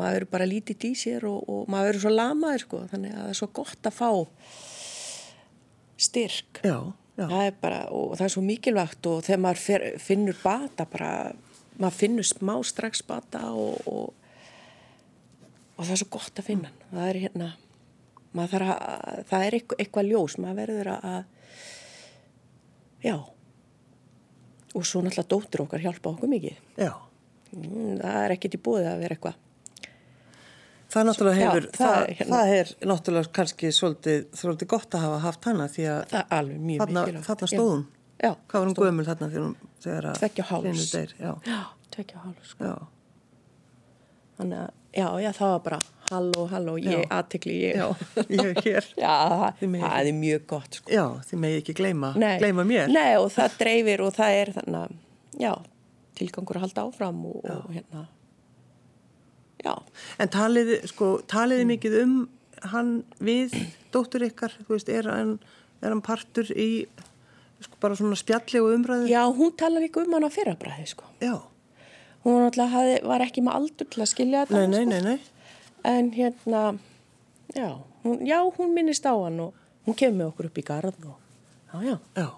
maður 0.00 0.26
er 0.26 0.30
bara 0.34 0.48
lítið 0.50 0.88
í 0.90 0.92
sér 0.98 1.26
og, 1.30 1.40
og 1.48 1.70
maður 1.72 1.96
er 1.96 2.02
svo 2.04 2.12
lamaður 2.14 2.66
sko 2.66 2.82
þannig 2.92 3.14
að 3.14 3.22
það 3.22 3.32
er 3.32 3.40
svo 3.40 3.50
gott 3.60 3.90
að 3.90 3.96
fá 3.96 4.10
styrk 6.00 6.62
já. 6.64 6.76
Það 7.28 7.46
er 7.46 7.56
bara 7.60 7.80
og 7.96 8.14
það 8.16 8.26
er 8.26 8.34
svo 8.34 8.44
mikilvægt 8.46 9.10
og 9.10 9.24
þegar 9.26 9.42
maður 9.44 9.64
fer, 9.66 9.86
finnur 10.00 10.38
bata 10.42 10.86
bara 10.90 11.10
maður 11.80 11.98
finnur 11.98 12.28
smá 12.28 12.54
strax 12.64 13.04
bata 13.06 13.50
og, 13.52 13.82
og 13.86 14.16
og 15.80 15.86
það 15.86 15.94
er 15.94 16.00
svo 16.02 16.10
gott 16.12 16.40
að 16.40 16.48
finna 16.50 16.72
það 16.90 17.04
er 17.08 17.20
hérna 17.24 17.50
að, 18.36 19.22
það 19.28 19.44
er 19.44 19.56
eitthvað, 19.58 19.78
eitthvað 19.82 20.10
ljós 20.10 20.36
maður 20.38 20.60
verður 20.60 20.90
að 20.94 21.22
já. 23.02 23.16
Og 24.70 24.86
svo 24.86 25.02
náttúrulega 25.02 25.30
dóttur 25.32 25.64
okkar 25.64 25.82
hjálpa 25.82 26.12
okkur 26.12 26.30
mikið. 26.30 26.58
Já. 26.78 26.92
Mm, 27.50 27.96
það 27.98 28.18
er 28.20 28.34
ekkit 28.36 28.54
í 28.54 28.60
búið 28.62 28.86
að 28.86 29.00
vera 29.02 29.16
eitthvað 29.16 29.38
það 30.90 31.06
náttúrulega 31.08 31.38
hefur 31.40 31.66
já, 31.66 31.70
það, 31.76 31.94
það, 31.94 32.10
hérna, 32.18 32.36
það 32.36 32.54
er 32.56 32.72
náttúrulega 32.92 33.32
kannski 33.38 33.72
svolítið, 33.76 34.24
svolítið 34.42 34.70
gott 34.74 34.96
að 34.96 35.06
hafa 35.06 35.20
haft 35.26 35.48
hana 35.50 35.68
því 35.70 35.86
að 35.92 36.00
það 36.10 36.20
er 36.20 36.34
alveg 36.38 36.64
mjög 36.70 36.84
mikilvægt. 36.90 37.28
þarna 37.28 37.50
stóðum, 37.54 37.86
hvað 38.20 38.58
var 38.58 38.68
hún 38.70 38.76
gömul 38.80 39.06
þarna 39.10 39.30
þegar 39.84 40.10
að 40.10 40.20
tveggja 40.20 40.48
háls 40.50 40.92
tveggja 41.90 42.24
háls 42.24 42.52
sko. 42.54 42.74
þannig 44.40 44.66
að 44.66 44.76
já, 44.96 45.06
já, 45.22 45.30
það 45.36 45.52
var 45.54 45.64
bara 45.64 45.80
halló, 46.10 46.44
halló, 46.50 46.76
ég 46.82 47.04
aðtekli 47.14 47.56
ég. 47.62 47.78
Já, 47.78 48.24
ég 48.26 48.46
er 48.50 48.62
hér. 48.64 48.86
Já, 49.04 49.14
það 49.60 50.08
er 50.10 50.14
mjög 50.16 50.46
gott 50.50 50.78
sko. 50.80 50.90
Já, 50.90 51.04
þið 51.28 51.42
megi 51.44 51.60
ekki 51.62 51.74
gleyma, 51.78 52.12
gleyma 52.42 52.64
mér. 52.66 52.90
Nei, 52.90 53.12
og 53.20 53.28
það 53.34 53.58
dreifir 53.60 54.02
og 54.02 54.14
það 54.16 54.38
er 54.40 54.52
þannig 54.56 54.80
að, 54.80 54.96
já, 55.40 55.52
tilgangur 56.18 56.58
að 56.58 56.66
halda 56.66 56.86
áfram 56.88 57.20
og, 57.30 57.44
og 57.54 57.68
hérna, 57.76 58.06
já. 59.64 59.74
En 60.20 60.32
taliði, 60.32 60.80
sko, 60.90 61.12
taliði 61.30 61.66
mm. 61.66 61.72
mikið 61.74 61.98
um 62.04 62.16
hann 62.72 62.92
við 63.24 63.56
dóttur 63.94 64.26
ykkar, 64.26 64.56
þú 64.66 64.76
veist, 64.76 64.90
er 64.92 65.08
hann, 65.08 65.38
er 65.80 65.94
hann 65.94 66.04
partur 66.04 66.50
í, 66.52 66.86
sko, 67.64 67.78
bara 67.80 67.96
svona 67.96 68.18
spjallegu 68.20 68.74
umræðu? 68.76 69.08
Já, 69.10 69.22
hún 69.36 69.54
talaði 69.56 69.88
ekki 69.88 70.04
um 70.04 70.16
hann 70.18 70.28
á 70.28 70.30
fyrrabræði, 70.32 70.86
sko. 70.92 71.08
Já. 71.24 71.38
Hún 72.20 72.44
hafði, 72.52 72.98
var 73.08 73.24
ekki 73.24 73.44
með 73.44 73.56
aldur 73.56 73.88
til 73.88 74.02
að 74.04 74.10
skilja 74.10 74.44
þetta. 74.44 74.66
Nei, 74.66 74.68
nei, 74.68 74.82
sko. 74.84 74.90
nei, 74.92 75.14
nei 75.14 75.38
en 75.84 76.12
hérna 76.12 76.78
já 77.54 77.78
hún, 78.04 78.26
já, 78.26 78.42
hún 78.58 78.74
minnist 78.74 79.06
á 79.06 79.14
hann 79.14 79.40
og 79.40 79.54
hún 79.86 79.96
kemur 79.96 80.16
með 80.18 80.30
okkur 80.30 80.46
upp 80.46 80.58
í 80.58 80.64
garð 80.64 81.06
og 81.08 81.16
já, 81.72 81.82
já, 81.82 81.98
já. 82.16 82.30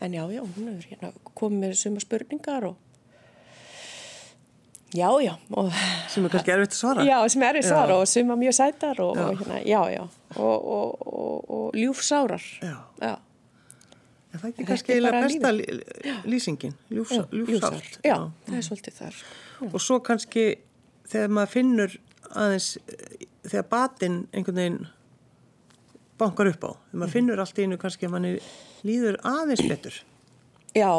en 0.00 0.14
já, 0.14 0.24
já, 0.30 0.42
hún 0.42 0.68
er 0.68 0.86
hérna 0.90 1.12
komið 1.34 1.58
með 1.60 1.74
suma 1.78 2.00
spurningar 2.00 2.64
og 2.64 2.76
já, 4.94 5.08
já. 5.22 5.34
Og, 5.54 5.72
sem 6.10 6.24
er 6.26 6.32
kannski 6.32 6.54
erfitt 6.54 6.74
að 6.74 6.78
svara. 6.80 7.06
Já, 7.06 7.16
sem 7.32 7.42
er 7.42 7.50
erfitt 7.54 7.70
að 7.70 7.74
svara 7.74 7.96
og 8.00 8.06
suma 8.10 8.36
mjög 8.40 8.56
sætar 8.58 9.02
og, 9.04 9.16
og 9.16 9.42
hérna, 9.42 9.60
já, 9.66 9.80
já. 9.94 10.04
Og, 10.36 10.70
og 11.56 11.76
ljúfsárar. 11.78 12.46
Já, 12.62 12.76
já. 13.00 13.16
Það 14.30 14.44
er 14.44 14.52
ekki 14.52 14.64
kannski 14.68 14.94
eiginlega 14.94 15.20
besta 15.24 15.50
lýsingin, 16.30 16.74
ljúfsárt. 16.94 17.98
Já, 18.06 18.16
það 18.46 18.58
er 18.60 18.66
svolítið 18.66 18.98
þar. 19.00 19.20
Og 19.70 19.82
svo 19.82 19.98
kannski 20.06 20.44
þegar 21.10 21.34
maður 21.34 21.52
finnur 21.56 21.96
aðeins 22.30 22.68
þegar 23.42 23.66
batinn 23.72 24.20
einhvern 24.30 24.60
veginn 24.60 24.80
bankar 26.20 26.52
upp 26.52 26.62
á 26.62 26.70
þegar 26.70 27.00
maður 27.00 27.08
mhm. 27.08 27.14
finnur 27.16 27.42
allt 27.42 27.58
í 27.58 27.66
innu 27.66 27.80
kannski 27.80 28.06
að 28.06 28.14
manni 28.14 28.32
líður 28.86 29.18
aðeins 29.26 29.66
betur. 29.66 30.00
Já, 30.78 30.92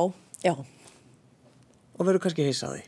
já. 0.44 0.54
Og 1.96 2.08
verður 2.08 2.26
kannski 2.26 2.50
hýsaði 2.50 2.84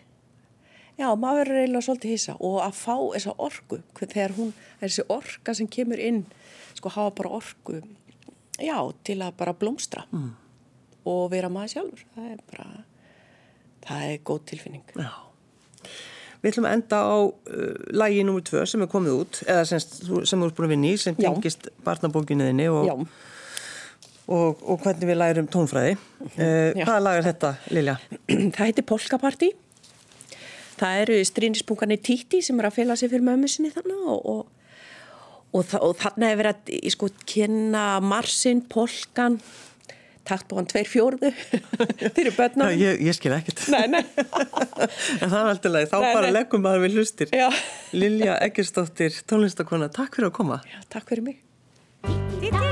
Já, 0.99 1.07
maður 1.17 1.39
verður 1.41 1.59
eiginlega 1.63 1.85
svolítið 1.87 2.13
hýsa 2.13 2.37
og 2.37 2.59
að 2.61 2.77
fá 2.77 2.95
þessa 3.15 3.35
orgu 3.41 3.81
þegar 4.03 4.37
hún, 4.37 4.53
þessi 4.81 5.05
orga 5.13 5.57
sem 5.57 5.69
kemur 5.73 6.01
inn 6.01 6.23
sko 6.77 6.91
hafa 6.93 7.15
bara 7.17 7.35
orgu 7.39 7.81
já, 8.61 8.77
til 9.03 9.19
að 9.25 9.35
bara 9.39 9.55
blómstra 9.57 10.05
mm. 10.11 10.31
og 11.09 11.23
vera 11.33 11.49
maður 11.53 11.77
sjálfur 11.77 12.07
það 12.15 12.31
er 12.31 12.41
bara 12.51 12.67
það 13.87 14.09
er 14.11 14.25
góð 14.29 14.43
tilfinning 14.53 14.97
Já 14.99 15.13
Við 16.43 16.51
ætlum 16.51 16.65
að 16.67 16.73
enda 16.75 16.97
á 16.99 17.15
uh, 17.23 17.83
lægi 17.95 18.23
nr. 18.25 18.41
2 18.43 18.63
sem 18.67 18.81
er 18.83 18.89
komið 18.91 19.13
út, 19.15 19.37
eða 19.47 19.61
sem, 19.63 19.79
sem 19.79 20.41
þú 20.41 20.49
ert 20.49 20.57
búin 20.57 20.67
að 20.67 20.73
vinni 20.73 20.89
sem 20.99 21.15
tengist 21.15 21.69
barnabókinniðinni 21.85 22.65
og, 22.67 23.05
og, 24.27 24.59
og 24.59 24.81
hvernig 24.83 25.07
við 25.07 25.19
lærum 25.21 25.47
tónfræði. 25.53 25.93
Uh, 26.33 26.75
hvaða 26.81 26.97
lag 27.05 27.19
er 27.21 27.27
þetta, 27.29 27.53
Lilja? 27.71 27.95
Það 28.57 28.59
heitir 28.65 28.87
Polkaparti. 28.91 29.49
Það 30.79 31.03
eru 31.03 31.19
strínispunkarnir 31.29 32.01
Títi 32.03 32.41
sem 32.45 32.59
er 32.59 32.69
að 32.69 32.79
fela 32.79 32.97
sig 32.99 33.11
fyrir 33.11 33.25
mömmu 33.27 33.49
sinni 33.51 33.73
þannig 33.73 34.07
og, 34.09 34.47
og 35.53 35.93
þannig 36.01 36.31
hefur 36.31 36.41
verið 36.41 36.53
að 36.55 36.89
sko, 36.95 37.11
kynna 37.29 37.85
Marsin, 38.03 38.63
Polkan 38.71 39.39
takt 40.27 40.47
búin 40.51 40.67
tveir 40.69 40.87
fjórðu 40.87 41.31
fyrir 42.15 42.33
börnum. 42.37 42.71
Já, 42.71 42.79
ég, 42.79 43.01
ég 43.09 43.17
skil 43.17 43.33
ekkert. 43.35 43.65
Nei, 43.73 43.85
nei. 43.91 44.03
en 45.21 45.27
það 45.27 45.39
er 45.39 45.49
alltaf 45.53 45.73
leið, 45.75 45.89
þá 45.91 45.97
nei, 45.99 46.11
bara 46.15 46.33
leggum 46.39 46.63
maður 46.65 46.85
við 46.87 46.99
hlustir. 46.99 47.33
Já. 47.35 47.49
Lilja 47.95 48.37
Eggerstóttir, 48.47 49.23
tónlistakona, 49.29 49.91
takk 49.93 50.19
fyrir 50.19 50.31
að 50.31 50.37
koma. 50.39 50.61
Já, 50.69 50.79
takk 50.95 51.11
fyrir 51.11 51.27
mig. 51.31 52.71